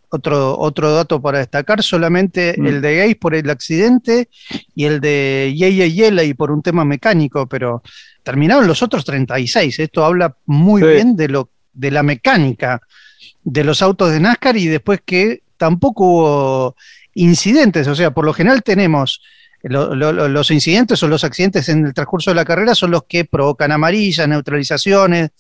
otro, 0.08 0.58
otro 0.58 0.92
dato 0.92 1.22
para 1.22 1.38
destacar, 1.38 1.80
solamente 1.80 2.56
mm. 2.58 2.66
el 2.66 2.80
de 2.80 2.96
Gays 2.96 3.16
por 3.16 3.36
el 3.36 3.48
accidente 3.48 4.28
y 4.74 4.84
el 4.84 5.00
de 5.00 5.54
Yeye 5.56 5.92
Yela 5.92 6.24
y 6.24 6.34
por 6.34 6.50
un 6.50 6.60
tema 6.60 6.84
mecánico, 6.84 7.46
pero 7.46 7.84
terminaron 8.24 8.66
los 8.66 8.82
otros 8.82 9.04
36. 9.04 9.78
Esto 9.78 10.04
habla 10.04 10.34
muy 10.46 10.82
sí. 10.82 10.88
bien 10.88 11.14
de, 11.14 11.28
lo, 11.28 11.50
de 11.72 11.92
la 11.92 12.02
mecánica 12.02 12.80
de 13.44 13.62
los 13.62 13.80
autos 13.80 14.10
de 14.10 14.18
NASCAR 14.18 14.56
y 14.56 14.66
después 14.66 15.02
que 15.04 15.44
tampoco 15.56 16.04
hubo 16.04 16.76
incidentes. 17.14 17.86
O 17.86 17.94
sea, 17.94 18.10
por 18.10 18.24
lo 18.24 18.32
general 18.32 18.64
tenemos 18.64 19.22
lo, 19.62 19.94
lo, 19.94 20.29
los 20.29 20.51
incidentes 20.51 21.03
o 21.03 21.09
los 21.09 21.25
accidentes 21.25 21.68
en 21.68 21.87
el 21.87 21.94
transcurso 21.94 22.31
de 22.31 22.37
la 22.37 22.44
carrera 22.44 22.75
son 22.75 22.90
los 22.90 23.05
que 23.05 23.25
provocan 23.25 23.73
amarillas, 23.73 24.27
neutralizaciones, 24.27 25.31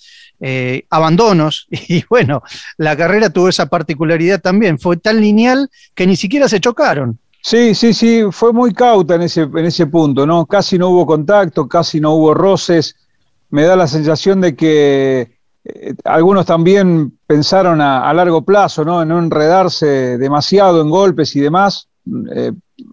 eh, 0.40 0.84
abandonos. 0.90 1.66
Y 1.88 2.04
bueno, 2.08 2.42
la 2.76 2.96
carrera 2.96 3.30
tuvo 3.30 3.48
esa 3.48 3.66
particularidad 3.66 4.40
también. 4.40 4.78
Fue 4.78 4.96
tan 4.96 5.20
lineal 5.20 5.70
que 5.94 6.06
ni 6.06 6.16
siquiera 6.16 6.48
se 6.48 6.60
chocaron. 6.60 7.18
Sí, 7.42 7.74
sí, 7.74 7.94
sí, 7.94 8.22
fue 8.30 8.52
muy 8.52 8.72
cauta 8.74 9.14
en 9.14 9.22
ese, 9.22 9.42
en 9.42 9.64
ese 9.64 9.86
punto, 9.86 10.26
¿no? 10.26 10.44
Casi 10.44 10.78
no 10.78 10.90
hubo 10.90 11.06
contacto, 11.06 11.66
casi 11.66 12.00
no 12.00 12.12
hubo 12.12 12.34
roces. 12.34 12.96
Me 13.48 13.64
da 13.64 13.76
la 13.76 13.86
sensación 13.86 14.42
de 14.42 14.54
que 14.54 15.38
eh, 15.64 15.94
algunos 16.04 16.44
también 16.44 17.18
pensaron 17.26 17.80
a, 17.80 18.08
a, 18.08 18.12
largo 18.12 18.42
plazo, 18.42 18.84
¿no? 18.84 19.02
En 19.02 19.08
no 19.08 19.18
enredarse 19.18 20.18
demasiado 20.18 20.82
en 20.82 20.90
golpes 20.90 21.34
y 21.34 21.40
demás. 21.40 21.89
Eh, 22.32 22.52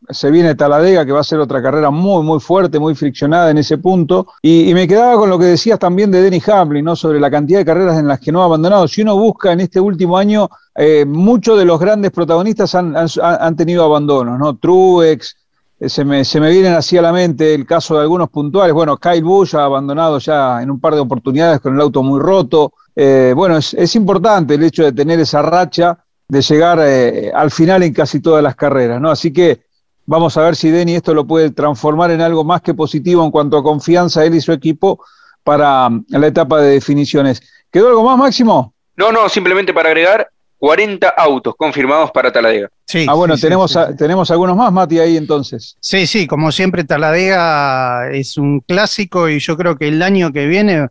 se 0.09 0.31
viene 0.31 0.55
Taladega, 0.55 1.05
que 1.05 1.11
va 1.11 1.21
a 1.21 1.23
ser 1.23 1.39
otra 1.39 1.61
carrera 1.61 1.89
muy, 1.89 2.23
muy 2.23 2.39
fuerte, 2.39 2.79
muy 2.79 2.93
friccionada 2.95 3.51
en 3.51 3.57
ese 3.57 3.77
punto. 3.77 4.27
Y, 4.41 4.73
me 4.73 4.87
quedaba 4.87 5.15
con 5.15 5.29
lo 5.29 5.39
que 5.39 5.45
decías 5.45 5.79
también 5.79 6.11
de 6.11 6.21
Denny 6.21 6.41
Hamlin, 6.45 6.85
¿no? 6.85 6.95
Sobre 6.95 7.19
la 7.19 7.31
cantidad 7.31 7.59
de 7.59 7.65
carreras 7.65 7.97
en 7.97 8.07
las 8.07 8.19
que 8.19 8.31
no 8.31 8.41
ha 8.41 8.45
abandonado. 8.45 8.87
Si 8.87 9.01
uno 9.01 9.17
busca 9.17 9.51
en 9.51 9.61
este 9.61 9.79
último 9.79 10.17
año, 10.17 10.49
eh, 10.75 11.05
muchos 11.05 11.57
de 11.57 11.65
los 11.65 11.79
grandes 11.79 12.11
protagonistas 12.11 12.75
han, 12.75 12.95
han, 12.95 13.55
tenido 13.55 13.83
abandonos, 13.83 14.37
¿no? 14.37 14.57
Truex, 14.57 15.35
eh, 15.79 15.89
se, 15.89 16.03
me, 16.03 16.25
se 16.25 16.39
me 16.39 16.51
vienen 16.51 16.73
así 16.73 16.97
a 16.97 17.01
la 17.01 17.13
mente 17.13 17.53
el 17.53 17.65
caso 17.65 17.95
de 17.95 18.01
algunos 18.01 18.29
puntuales. 18.29 18.73
Bueno, 18.73 18.97
Kyle 18.97 19.23
Busch 19.23 19.55
ha 19.55 19.63
abandonado 19.63 20.19
ya 20.19 20.61
en 20.61 20.69
un 20.69 20.79
par 20.79 20.95
de 20.95 20.99
oportunidades 20.99 21.61
con 21.61 21.75
el 21.75 21.81
auto 21.81 22.03
muy 22.03 22.19
roto. 22.19 22.73
Bueno, 22.95 23.57
es 23.57 23.95
importante 23.95 24.55
el 24.55 24.63
hecho 24.63 24.83
de 24.83 24.91
tener 24.91 25.19
esa 25.19 25.43
racha 25.43 26.03
de 26.29 26.41
llegar 26.41 26.79
eh, 26.81 27.31
al 27.33 27.51
final 27.51 27.83
en 27.83 27.93
casi 27.93 28.19
todas 28.19 28.43
las 28.43 28.55
carreras, 28.55 28.99
¿no? 28.99 29.09
Así 29.09 29.31
que 29.31 29.61
vamos 30.05 30.35
a 30.37 30.41
ver 30.41 30.55
si 30.55 30.69
Denny 30.69 30.95
esto 30.95 31.13
lo 31.13 31.25
puede 31.25 31.51
transformar 31.51 32.11
en 32.11 32.21
algo 32.21 32.43
más 32.43 32.61
que 32.61 32.73
positivo 32.73 33.23
en 33.23 33.31
cuanto 33.31 33.57
a 33.57 33.63
confianza 33.63 34.25
él 34.25 34.35
y 34.35 34.41
su 34.41 34.51
equipo 34.51 35.03
para 35.43 35.87
um, 35.87 36.03
la 36.09 36.27
etapa 36.27 36.61
de 36.61 36.71
definiciones. 36.71 37.41
¿Quedó 37.71 37.87
algo 37.89 38.03
más, 38.03 38.17
Máximo? 38.17 38.73
No, 38.97 39.11
no, 39.11 39.29
simplemente 39.29 39.73
para 39.73 39.89
agregar 39.89 40.29
40 40.57 41.07
autos 41.07 41.55
confirmados 41.55 42.11
para 42.11 42.31
Taladega. 42.31 42.69
Sí, 42.85 43.05
ah, 43.07 43.13
bueno, 43.13 43.35
sí, 43.35 43.43
tenemos, 43.43 43.71
sí, 43.71 43.79
a, 43.79 43.95
tenemos 43.95 44.29
algunos 44.31 44.57
más, 44.57 44.71
Mati, 44.71 44.99
ahí 44.99 45.15
entonces. 45.15 45.77
Sí, 45.79 46.07
sí, 46.07 46.27
como 46.27 46.51
siempre, 46.51 46.83
Taladega 46.83 48.09
es 48.11 48.37
un 48.37 48.59
clásico 48.61 49.29
y 49.29 49.39
yo 49.39 49.55
creo 49.55 49.77
que 49.77 49.87
el 49.87 50.01
año 50.01 50.33
que 50.33 50.47
viene 50.47 50.87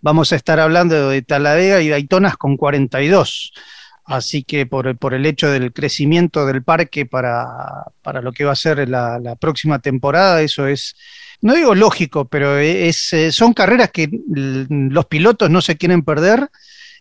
vamos 0.00 0.32
a 0.32 0.36
estar 0.36 0.60
hablando 0.60 1.10
de 1.10 1.20
Taladega 1.22 1.82
y 1.82 1.88
Daytonas 1.88 2.36
con 2.36 2.56
42. 2.56 3.52
Así 4.08 4.42
que 4.42 4.64
por, 4.64 4.96
por, 4.96 5.12
el 5.12 5.26
hecho 5.26 5.50
del 5.50 5.70
crecimiento 5.70 6.46
del 6.46 6.62
parque 6.62 7.04
para, 7.04 7.84
para 8.00 8.22
lo 8.22 8.32
que 8.32 8.44
va 8.44 8.52
a 8.52 8.56
ser 8.56 8.88
la, 8.88 9.18
la, 9.18 9.36
próxima 9.36 9.80
temporada, 9.80 10.40
eso 10.40 10.66
es, 10.66 10.96
no 11.42 11.54
digo 11.54 11.74
lógico, 11.74 12.24
pero 12.24 12.56
es, 12.56 13.12
eh, 13.12 13.30
son 13.30 13.52
carreras 13.52 13.90
que 13.92 14.08
los 14.26 15.04
pilotos 15.06 15.50
no 15.50 15.60
se 15.60 15.76
quieren 15.76 16.02
perder. 16.02 16.48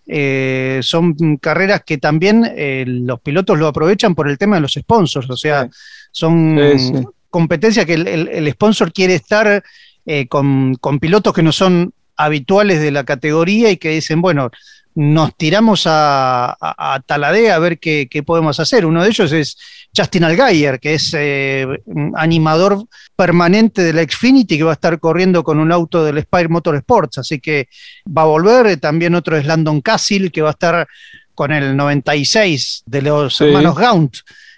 Eh, 0.06 0.80
son 0.84 1.38
carreras 1.38 1.84
que 1.86 1.98
también 1.98 2.50
eh, 2.56 2.86
los 2.88 3.20
pilotos 3.22 3.58
lo 3.58 3.68
aprovechan 3.68 4.14
por 4.14 4.30
el 4.30 4.38
tema 4.38 4.56
de 4.56 4.62
los 4.62 4.74
sponsors, 4.74 5.30
o 5.30 5.36
sea, 5.36 5.70
son 6.12 6.58
sí, 6.78 6.80
sí. 6.80 7.04
competencias 7.30 7.86
que 7.86 7.96
el, 7.96 8.08
el, 8.08 8.28
el, 8.30 8.52
sponsor 8.54 8.94
quiere 8.94 9.16
estar 9.16 9.64
eh, 10.06 10.28
con, 10.28 10.76
con 10.76 11.00
pilotos 11.00 11.34
que 11.34 11.44
no 11.44 11.52
son 11.52 11.94
habituales 12.16 12.82
de 12.82 12.92
la 12.92 13.04
categoría 13.04 13.70
y 13.70 13.76
que 13.78 13.90
dicen, 13.90 14.22
bueno, 14.22 14.50
nos 14.98 15.36
tiramos 15.38 15.84
a, 15.86 16.58
a, 16.60 17.00
Taladea 17.06 17.54
a 17.54 17.60
ver 17.60 17.78
qué, 17.78 18.24
podemos 18.26 18.60
hacer. 18.60 18.84
Uno 18.84 19.04
de 19.04 19.10
ellos 19.10 19.32
es 19.32 19.56
Justin 19.96 20.24
Algayer, 20.24 20.80
que 20.80 20.96
es 20.96 21.14
eh, 21.16 21.68
animador 22.16 22.84
permanente 23.16 23.84
de 23.84 23.94
la 23.94 24.02
Xfinity, 24.04 24.58
que 24.58 24.64
va 24.64 24.72
a 24.72 24.74
estar 24.74 25.00
corriendo 25.00 25.44
con 25.44 25.60
un 25.60 25.72
auto 25.72 26.04
del 26.04 26.24
Spire 26.24 26.48
Motorsports, 26.48 27.20
así 27.20 27.40
que 27.40 27.70
va 28.06 28.24
a 28.24 28.26
volver. 28.26 28.78
También 28.78 29.14
otro 29.14 29.38
es 29.38 29.46
Landon 29.46 29.82
Castle, 29.82 30.32
que 30.32 30.42
va 30.42 30.50
a 30.50 30.54
estar 30.54 30.88
con 31.36 31.52
el 31.52 31.78
96 31.78 32.82
de 32.88 33.02
los 33.04 33.40
hermanos 33.40 33.76
Gaunt 33.76 34.18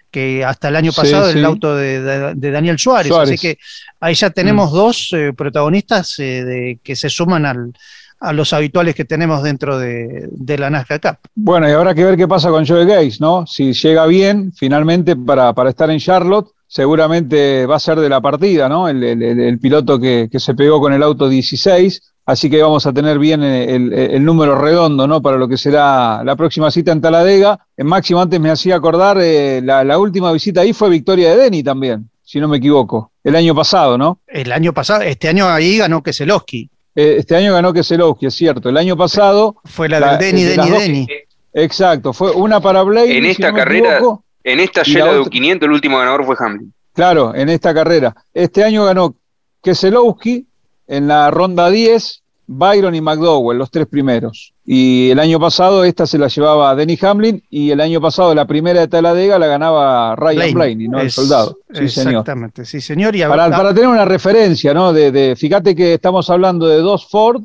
que 0.09 0.43
hasta 0.45 0.69
el 0.69 0.77
año 0.77 0.93
pasado 0.93 1.29
el 1.29 1.43
auto 1.43 1.75
de, 1.75 2.33
Daniel 2.33 2.79
Suárez. 2.79 3.11
Así 3.11 3.37
que 3.37 3.59
ahí 3.99 4.15
ya 4.15 4.29
tenemos 4.29 4.71
mm. 4.71 4.73
dos 4.73 5.09
eh, 5.11 5.33
protagonistas 5.33 6.17
eh, 6.17 6.45
de, 6.45 6.79
que 6.81 6.95
se 6.95 7.09
suman 7.09 7.45
al, 7.45 7.73
a 8.19 8.33
los 8.33 8.53
habituales 8.53 8.95
que 8.95 9.05
tenemos 9.05 9.43
dentro 9.43 9.79
de, 9.79 10.29
la 10.57 10.69
NASCAR 10.69 10.99
Cup. 10.99 11.17
Bueno, 11.35 11.69
y 11.69 11.71
habrá 11.71 11.95
que 11.95 12.03
ver 12.03 12.17
qué 12.17 12.27
pasa 12.27 12.49
con 12.49 12.65
Joe 12.65 12.85
Gates, 12.85 13.21
¿no? 13.21 13.45
Si 13.47 13.73
llega 13.73 14.05
bien 14.05 14.51
finalmente 14.53 15.15
para, 15.15 15.53
para 15.53 15.69
estar 15.69 15.89
en 15.89 15.99
Charlotte, 15.99 16.51
seguramente 16.67 17.65
va 17.65 17.77
a 17.77 17.79
ser 17.79 17.99
de 17.99 18.09
la 18.09 18.21
partida, 18.21 18.69
¿no? 18.69 18.87
El, 18.87 19.59
piloto 19.59 19.99
que, 19.99 20.29
que, 20.31 20.39
se 20.39 20.53
pegó 20.53 20.79
con 20.79 20.93
el 20.93 21.03
auto 21.03 21.29
16. 21.29 22.13
Así 22.29 22.47
que 22.47 22.61
vamos 22.61 22.85
a 22.85 22.93
tener 22.93 23.17
bien 23.17 23.41
el, 23.41 24.23
número 24.23 24.53
redondo, 24.53 25.07
¿no? 25.07 25.19
Para 25.19 25.37
lo 25.37 25.47
que 25.47 25.57
será 25.57 26.23
la 26.23 26.35
próxima 26.35 26.69
cita 26.69 26.91
en 26.91 27.01
Taladega. 27.01 27.65
En 27.75 27.87
Máximo 27.87 28.21
antes 28.21 28.39
me 28.39 28.51
hacía 28.51 28.75
acordar, 28.75 29.17
eh, 29.19 29.61
la, 29.63 29.97
última 29.97 30.31
visita 30.31 30.61
ahí 30.61 30.71
fue 30.71 30.91
victoria 30.91 31.31
de 31.31 31.37
Denny 31.37 31.63
también, 31.63 32.07
si 32.21 32.39
no 32.39 32.47
me 32.47 32.57
equivoco. 32.57 33.13
El 33.23 33.35
año 33.35 33.55
pasado, 33.55 33.97
¿no? 33.97 34.19
El 34.27 34.51
año 34.51 34.73
pasado, 34.73 35.01
este 35.01 35.27
año 35.27 35.49
ahí 35.49 35.79
ganó 35.79 36.03
Keselowski. 36.03 36.69
Eh, 36.99 37.15
este 37.19 37.33
año 37.37 37.53
ganó 37.53 37.71
Keselowski, 37.71 38.25
es 38.25 38.33
cierto. 38.33 38.67
El 38.67 38.75
año 38.75 38.97
pasado. 38.97 39.55
Fue 39.63 39.87
la, 39.87 40.17
del 40.17 40.35
Denny, 40.35 40.43
Denny, 40.43 40.69
Denny. 40.69 41.07
Exacto, 41.53 42.11
fue 42.11 42.31
una 42.31 42.59
para 42.59 42.83
Blake. 42.83 43.17
En 43.17 43.25
esta 43.25 43.53
carrera, 43.53 44.01
en 44.43 44.59
esta 44.59 44.83
Yela 44.83 45.13
de 45.13 45.23
500, 45.23 45.65
el 45.65 45.71
último 45.71 45.97
ganador 45.97 46.25
fue 46.25 46.35
Hamlin. 46.37 46.73
Claro, 46.93 47.33
en 47.33 47.47
esta 47.47 47.73
carrera. 47.73 48.13
Este 48.33 48.65
año 48.65 48.83
ganó 48.83 49.15
Keselowski 49.63 50.45
en 50.87 51.07
la 51.07 51.31
ronda 51.31 51.69
10 51.69 52.18
Byron 52.51 52.95
y 52.95 53.01
McDowell, 53.01 53.59
los 53.59 53.69
tres 53.69 53.85
primeros. 53.85 54.55
Y 54.65 55.11
el 55.11 55.19
año 55.19 55.39
pasado 55.39 55.83
esta 55.83 56.07
se 56.07 56.17
la 56.17 56.29
llevaba 56.29 56.73
Denny 56.75 56.97
Hamlin 56.99 57.43
y 57.51 57.69
el 57.69 57.79
año 57.79 58.01
pasado 58.01 58.33
la 58.33 58.45
primera 58.45 58.79
de 58.79 58.87
Taladega 58.87 59.37
la 59.37 59.45
ganaba 59.45 60.15
Ryan 60.15 60.53
Blaney, 60.55 60.87
¿no? 60.87 60.99
el 60.99 61.11
soldado. 61.11 61.59
Sí, 61.71 61.83
exactamente, 61.83 62.65
sí, 62.65 62.81
señor. 62.81 63.13
para, 63.29 63.71
tener 63.71 63.87
una 63.87 64.03
referencia, 64.03 64.73
¿no? 64.73 64.91
De, 64.91 65.35
fíjate 65.37 65.75
que 65.75 65.93
estamos 65.93 66.27
hablando 66.31 66.67
de 66.67 66.77
dos 66.77 67.07
Ford 67.07 67.43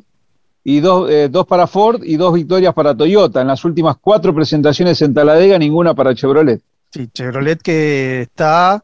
y 0.63 0.79
dos, 0.79 1.07
eh, 1.11 1.29
dos 1.29 1.45
para 1.45 1.67
Ford 1.67 2.01
y 2.03 2.15
dos 2.15 2.33
victorias 2.33 2.73
para 2.73 2.97
Toyota. 2.97 3.41
En 3.41 3.47
las 3.47 3.63
últimas 3.63 3.97
cuatro 4.01 4.33
presentaciones 4.33 4.99
en 5.03 5.13
Taladega, 5.13 5.59
ninguna 5.59 5.93
para 5.93 6.15
Chevrolet. 6.15 6.61
Sí, 6.89 7.09
Chevrolet 7.13 7.61
que 7.61 8.21
está 8.23 8.83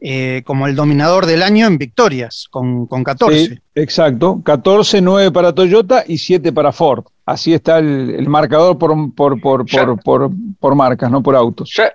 eh, 0.00 0.42
como 0.46 0.66
el 0.66 0.74
dominador 0.74 1.26
del 1.26 1.42
año 1.42 1.66
en 1.66 1.76
victorias, 1.76 2.46
con, 2.50 2.86
con 2.86 3.04
14. 3.04 3.60
exacto, 3.74 4.40
14, 4.42 5.00
9 5.02 5.30
para 5.30 5.54
Toyota 5.54 6.04
y 6.06 6.16
7 6.18 6.52
para 6.52 6.72
Ford. 6.72 7.04
Así 7.26 7.52
está 7.52 7.78
el, 7.78 8.26
marcador 8.28 8.78
por, 8.78 9.14
por, 9.14 9.40
por, 9.40 9.66
por, 10.02 10.30
por, 10.58 10.74
marcas, 10.74 11.10
no 11.10 11.22
por 11.22 11.36
autos. 11.36 11.72
Ya, 11.76 11.92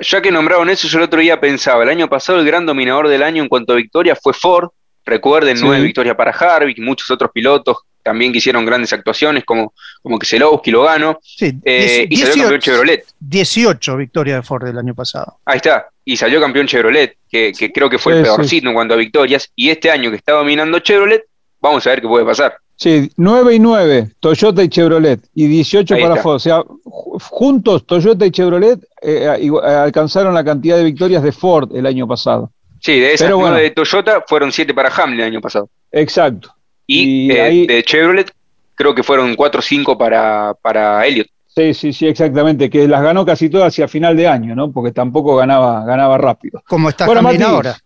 ya, 0.00 0.20
que 0.20 0.32
nombraron 0.32 0.68
eso, 0.68 0.88
yo 0.88 0.98
el 0.98 1.04
otro 1.04 1.20
día 1.20 1.40
pensaba, 1.40 1.84
el 1.84 1.90
año 1.90 2.08
pasado 2.08 2.40
el 2.40 2.46
gran 2.46 2.66
dominador 2.66 3.08
del 3.08 3.22
año 3.22 3.42
en 3.42 3.48
cuanto 3.48 3.72
a 3.72 3.76
victorias 3.76 4.18
fue 4.20 4.32
Ford. 4.32 4.70
Recuerden, 5.06 5.58
nueve 5.60 5.84
victorias 5.84 6.16
para 6.16 6.30
Harvick, 6.32 6.78
muchos 6.78 7.10
otros 7.10 7.30
pilotos 7.32 7.76
también 8.04 8.32
que 8.32 8.38
hicieron 8.38 8.64
grandes 8.66 8.92
actuaciones, 8.92 9.44
como, 9.44 9.72
como 10.02 10.18
que 10.18 10.26
Zelowski 10.26 10.70
lo 10.70 10.82
ganó. 10.82 11.18
Sí, 11.22 11.52
eh, 11.64 12.06
y 12.08 12.16
salió 12.18 12.42
campeón 12.42 12.60
Chevrolet. 12.60 13.04
18 13.18 13.96
victorias 13.96 14.38
de 14.38 14.42
Ford 14.42 14.68
el 14.68 14.78
año 14.78 14.94
pasado. 14.94 15.38
Ahí 15.44 15.56
está, 15.56 15.88
y 16.04 16.16
salió 16.16 16.40
campeón 16.40 16.66
Chevrolet, 16.66 17.16
que, 17.30 17.52
creo 17.72 17.88
que 17.88 17.98
fue 17.98 18.18
el 18.18 18.22
peorcito 18.22 18.68
en 18.68 18.74
cuanto 18.74 18.94
a 18.94 18.96
victorias. 18.96 19.50
Y 19.56 19.70
este 19.70 19.90
año 19.90 20.10
que 20.10 20.16
está 20.16 20.32
dominando 20.32 20.78
Chevrolet, 20.80 21.24
vamos 21.60 21.86
a 21.86 21.90
ver 21.90 22.00
qué 22.00 22.08
puede 22.08 22.24
pasar. 22.24 22.56
Sí, 22.76 23.10
9 23.16 23.54
y 23.54 23.58
9, 23.60 24.10
Toyota 24.18 24.62
y 24.62 24.68
Chevrolet, 24.68 25.20
y 25.34 25.46
18 25.46 25.96
para 25.98 26.16
Ford. 26.16 26.36
O 26.36 26.38
sea, 26.40 26.62
juntos 26.84 27.86
Toyota 27.86 28.26
y 28.26 28.30
Chevrolet 28.30 28.80
eh, 29.00 29.28
alcanzaron 29.62 30.34
la 30.34 30.44
cantidad 30.44 30.76
de 30.76 30.84
victorias 30.84 31.22
de 31.22 31.32
Ford 31.32 31.74
el 31.74 31.86
año 31.86 32.06
pasado. 32.06 32.50
Sí, 32.80 32.98
de 32.98 33.14
esas 33.14 33.32
bueno, 33.32 33.56
de 33.56 33.70
Toyota 33.70 34.24
fueron 34.26 34.52
7 34.52 34.74
para 34.74 34.90
Hamlin 34.90 35.20
el 35.20 35.26
año 35.26 35.40
pasado. 35.40 35.70
Exacto. 35.90 36.52
Y, 36.86 37.30
eh, 37.30 37.64
de 37.66 37.82
Chevrolet 37.82 38.30
creo 38.74 38.94
que 38.94 39.02
fueron 39.02 39.34
4 39.36 39.58
o 39.58 39.62
5 39.62 39.96
para, 39.96 40.54
para 40.60 41.06
Elliot. 41.06 41.28
Sí, 41.54 41.72
sí, 41.72 41.92
sí, 41.92 42.06
exactamente, 42.06 42.68
que 42.68 42.88
las 42.88 43.02
ganó 43.02 43.24
casi 43.24 43.48
todas 43.48 43.68
hacia 43.68 43.86
final 43.86 44.16
de 44.16 44.26
año, 44.26 44.56
¿no? 44.56 44.72
Porque 44.72 44.90
tampoco 44.90 45.36
ganaba, 45.36 45.84
ganaba 45.84 46.18
rápido. 46.18 46.62
Como 46.66 46.88
está 46.88 47.04
Hamlin 47.04 47.42
ahora. 47.42 47.76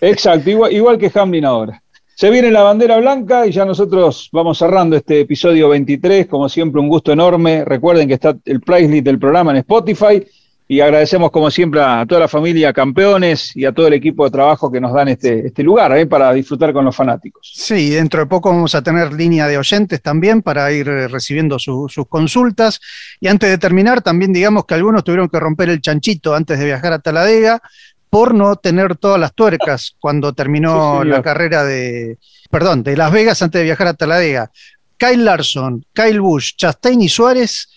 Exacto, 0.00 0.50
igual, 0.50 0.72
igual 0.72 0.98
que 0.98 1.12
Hamlin 1.14 1.44
ahora. 1.44 1.80
Se 2.16 2.30
viene 2.30 2.50
la 2.50 2.64
bandera 2.64 2.96
blanca 2.96 3.46
y 3.46 3.52
ya 3.52 3.64
nosotros 3.64 4.28
vamos 4.32 4.58
cerrando 4.58 4.96
este 4.96 5.20
episodio 5.20 5.68
23. 5.68 6.26
Como 6.26 6.48
siempre, 6.48 6.80
un 6.80 6.88
gusto 6.88 7.12
enorme. 7.12 7.64
Recuerden 7.64 8.08
que 8.08 8.14
está 8.14 8.36
el 8.44 8.60
playlist 8.60 9.04
del 9.04 9.20
programa 9.20 9.52
en 9.52 9.58
Spotify 9.58 10.26
y 10.70 10.80
agradecemos 10.80 11.30
como 11.30 11.50
siempre 11.50 11.80
a 11.80 12.04
toda 12.06 12.20
la 12.20 12.28
familia 12.28 12.74
campeones 12.74 13.56
y 13.56 13.64
a 13.64 13.72
todo 13.72 13.86
el 13.86 13.94
equipo 13.94 14.26
de 14.26 14.30
trabajo 14.30 14.70
que 14.70 14.82
nos 14.82 14.92
dan 14.92 15.08
este, 15.08 15.46
este 15.46 15.62
lugar 15.62 15.96
¿eh? 15.96 16.06
para 16.06 16.30
disfrutar 16.34 16.74
con 16.74 16.84
los 16.84 16.94
fanáticos. 16.94 17.50
Sí, 17.54 17.88
dentro 17.88 18.20
de 18.20 18.26
poco 18.26 18.50
vamos 18.50 18.74
a 18.74 18.82
tener 18.82 19.14
línea 19.14 19.48
de 19.48 19.56
oyentes 19.56 20.02
también 20.02 20.42
para 20.42 20.70
ir 20.70 20.86
eh, 20.86 21.08
recibiendo 21.08 21.58
sus 21.58 21.90
consultas. 22.06 22.80
Y 23.18 23.28
antes 23.28 23.48
de 23.48 23.56
terminar, 23.56 24.02
también 24.02 24.30
digamos 24.30 24.66
que 24.66 24.74
algunos 24.74 25.02
tuvieron 25.04 25.30
que 25.30 25.40
romper 25.40 25.70
el 25.70 25.80
chanchito 25.80 26.34
antes 26.34 26.58
de 26.58 26.66
viajar 26.66 26.92
a 26.92 26.98
Taladega 26.98 27.62
por 28.10 28.34
no 28.34 28.56
tener 28.56 28.94
todas 28.96 29.18
las 29.18 29.32
tuercas 29.32 29.96
cuando 30.00 30.34
terminó 30.34 31.02
la 31.02 31.22
carrera 31.22 31.64
de, 31.64 32.18
perdón, 32.50 32.82
de 32.82 32.94
Las 32.94 33.10
Vegas 33.10 33.40
antes 33.40 33.60
de 33.60 33.64
viajar 33.64 33.86
a 33.86 33.94
Taladega. 33.94 34.50
Kyle 34.98 35.24
Larson, 35.24 35.86
Kyle 35.94 36.20
Bush, 36.20 36.56
Chastain 36.56 37.00
y 37.00 37.08
Suárez 37.08 37.70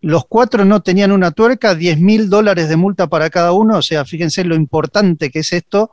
los 0.00 0.26
cuatro 0.26 0.64
no 0.64 0.80
tenían 0.80 1.12
una 1.12 1.30
tuerca, 1.32 1.74
10 1.74 1.98
mil 1.98 2.30
dólares 2.30 2.68
de 2.68 2.76
multa 2.76 3.08
para 3.08 3.30
cada 3.30 3.52
uno, 3.52 3.78
o 3.78 3.82
sea, 3.82 4.04
fíjense 4.04 4.44
lo 4.44 4.54
importante 4.54 5.30
que 5.30 5.40
es 5.40 5.52
esto 5.52 5.92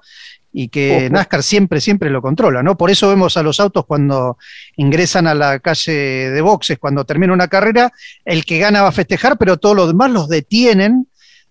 y 0.57 0.69
que 0.69 1.09
NASCAR 1.09 1.43
siempre, 1.43 1.81
siempre 1.81 2.09
lo 2.09 2.21
controla, 2.21 2.63
¿no? 2.63 2.77
Por 2.77 2.89
eso 2.89 3.09
vemos 3.09 3.35
a 3.35 3.43
los 3.43 3.59
autos 3.59 3.85
cuando 3.85 4.37
ingresan 4.77 5.27
a 5.27 5.33
la 5.33 5.59
calle 5.59 5.91
de 6.31 6.41
boxes, 6.41 6.79
cuando 6.79 7.03
termina 7.03 7.33
una 7.33 7.49
carrera, 7.49 7.91
el 8.23 8.45
que 8.45 8.59
gana 8.59 8.81
va 8.81 8.89
a 8.89 8.93
festejar, 8.93 9.37
pero 9.37 9.57
todos 9.57 9.75
los 9.75 9.87
demás 9.87 10.11
los 10.11 10.29
detienen 10.29 11.07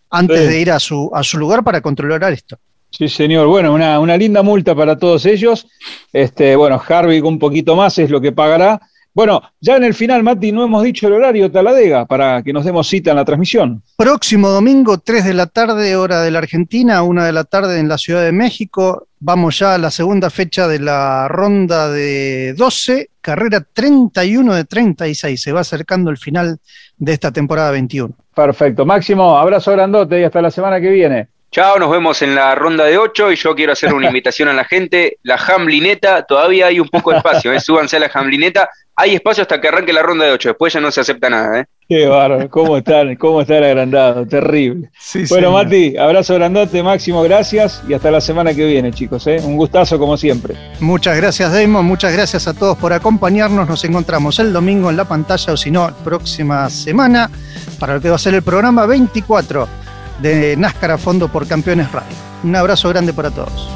antes 0.08 0.48
de 0.48 0.58
ir 0.58 0.70
a 0.70 0.78
su, 0.78 1.10
a 1.12 1.22
su 1.22 1.36
lugar 1.38 1.64
para 1.64 1.82
controlar 1.82 2.32
esto. 2.32 2.58
Sí, 2.88 3.08
señor. 3.08 3.48
Bueno, 3.48 3.74
una, 3.74 3.98
una 3.98 4.16
linda 4.16 4.42
multa 4.42 4.74
para 4.74 4.96
todos 4.96 5.26
ellos. 5.26 5.66
Este, 6.12 6.54
bueno, 6.54 6.80
Harvick 6.88 7.24
un 7.24 7.40
poquito 7.40 7.74
más 7.74 7.98
es 7.98 8.08
lo 8.08 8.20
que 8.20 8.30
pagará 8.30 8.80
bueno, 9.14 9.42
ya 9.60 9.76
en 9.76 9.84
el 9.84 9.94
final, 9.94 10.24
Mati, 10.24 10.50
no 10.50 10.64
hemos 10.64 10.82
dicho 10.82 11.06
el 11.06 11.12
horario 11.12 11.48
Taladega 11.48 12.04
para 12.04 12.42
que 12.42 12.52
nos 12.52 12.64
demos 12.64 12.88
cita 12.88 13.10
en 13.10 13.16
la 13.16 13.24
transmisión. 13.24 13.80
Próximo 13.96 14.48
domingo, 14.48 14.98
3 14.98 15.24
de 15.24 15.34
la 15.34 15.46
tarde, 15.46 15.94
hora 15.94 16.20
de 16.20 16.32
la 16.32 16.40
Argentina, 16.40 17.02
1 17.04 17.24
de 17.24 17.32
la 17.32 17.44
tarde 17.44 17.78
en 17.78 17.88
la 17.88 17.96
Ciudad 17.96 18.24
de 18.24 18.32
México. 18.32 19.06
Vamos 19.20 19.60
ya 19.60 19.74
a 19.74 19.78
la 19.78 19.92
segunda 19.92 20.30
fecha 20.30 20.66
de 20.66 20.80
la 20.80 21.28
ronda 21.28 21.88
de 21.88 22.54
12, 22.54 23.10
carrera 23.20 23.64
31 23.72 24.52
de 24.52 24.64
36. 24.64 25.40
Se 25.40 25.52
va 25.52 25.60
acercando 25.60 26.10
el 26.10 26.18
final 26.18 26.58
de 26.98 27.12
esta 27.12 27.30
temporada 27.30 27.70
21. 27.70 28.14
Perfecto. 28.34 28.84
Máximo, 28.84 29.38
abrazo 29.38 29.70
grandote 29.70 30.20
y 30.20 30.24
hasta 30.24 30.42
la 30.42 30.50
semana 30.50 30.80
que 30.80 30.90
viene. 30.90 31.28
Chao, 31.54 31.78
nos 31.78 31.88
vemos 31.88 32.20
en 32.20 32.34
la 32.34 32.52
ronda 32.56 32.82
de 32.82 32.98
8 32.98 33.30
y 33.30 33.36
yo 33.36 33.54
quiero 33.54 33.74
hacer 33.74 33.94
una 33.94 34.06
invitación 34.08 34.48
a 34.48 34.52
la 34.52 34.64
gente. 34.64 35.18
La 35.22 35.36
Hamlineta, 35.36 36.24
todavía 36.24 36.66
hay 36.66 36.80
un 36.80 36.88
poco 36.88 37.12
de 37.12 37.18
espacio, 37.18 37.52
¿eh? 37.52 37.60
súbanse 37.60 37.96
a 37.96 38.00
la 38.00 38.10
Hamlineta. 38.12 38.68
Hay 38.96 39.14
espacio 39.14 39.42
hasta 39.42 39.60
que 39.60 39.68
arranque 39.68 39.92
la 39.92 40.02
ronda 40.02 40.24
de 40.24 40.32
8, 40.32 40.48
después 40.48 40.72
ya 40.72 40.80
no 40.80 40.90
se 40.90 41.02
acepta 41.02 41.30
nada. 41.30 41.60
¿eh? 41.60 41.66
Qué 41.88 42.08
bárbaro, 42.08 42.50
cómo 42.50 42.76
están, 42.76 43.14
cómo 43.14 43.40
está 43.40 43.58
el 43.58 43.64
agrandado, 43.64 44.26
terrible. 44.26 44.90
bueno, 45.28 45.52
Mati, 45.52 45.96
abrazo 45.96 46.34
grandote, 46.34 46.82
Máximo, 46.82 47.22
gracias 47.22 47.84
y 47.88 47.94
hasta 47.94 48.10
la 48.10 48.20
semana 48.20 48.52
que 48.52 48.66
viene, 48.66 48.92
chicos. 48.92 49.24
¿eh? 49.28 49.36
Un 49.40 49.56
gustazo 49.56 49.96
como 49.96 50.16
siempre. 50.16 50.56
Muchas 50.80 51.16
gracias, 51.16 51.52
Damon, 51.52 51.84
muchas 51.84 52.12
gracias 52.12 52.48
a 52.48 52.54
todos 52.54 52.76
por 52.78 52.92
acompañarnos. 52.92 53.68
Nos 53.68 53.84
encontramos 53.84 54.40
el 54.40 54.52
domingo 54.52 54.90
en 54.90 54.96
la 54.96 55.04
pantalla 55.04 55.52
o 55.52 55.56
si 55.56 55.70
no, 55.70 55.94
próxima 56.02 56.68
semana 56.68 57.30
para 57.78 57.94
lo 57.94 58.00
que 58.00 58.08
va 58.10 58.16
a 58.16 58.18
ser 58.18 58.34
el 58.34 58.42
programa 58.42 58.86
24 58.86 59.83
de 60.20 60.56
NASCAR 60.56 60.92
a 60.92 60.98
fondo 60.98 61.28
por 61.28 61.46
Campeones 61.46 61.90
Radio. 61.92 62.16
Un 62.42 62.54
abrazo 62.56 62.88
grande 62.88 63.12
para 63.12 63.30
todos. 63.30 63.68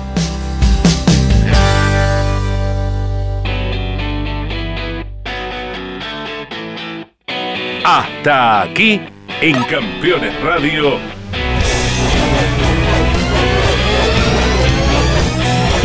Hasta 7.84 8.62
aquí 8.62 9.00
en 9.40 9.62
Campeones 9.64 10.40
Radio. 10.42 10.98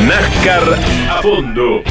NASCAR 0.06 0.80
a 1.10 1.22
fondo. 1.22 1.84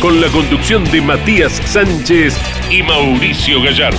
con 0.00 0.20
la 0.20 0.28
conducción 0.28 0.84
de 0.92 1.00
Matías 1.00 1.60
Sánchez 1.64 2.36
y 2.70 2.82
Mauricio 2.82 3.62
Gallardo. 3.62 3.98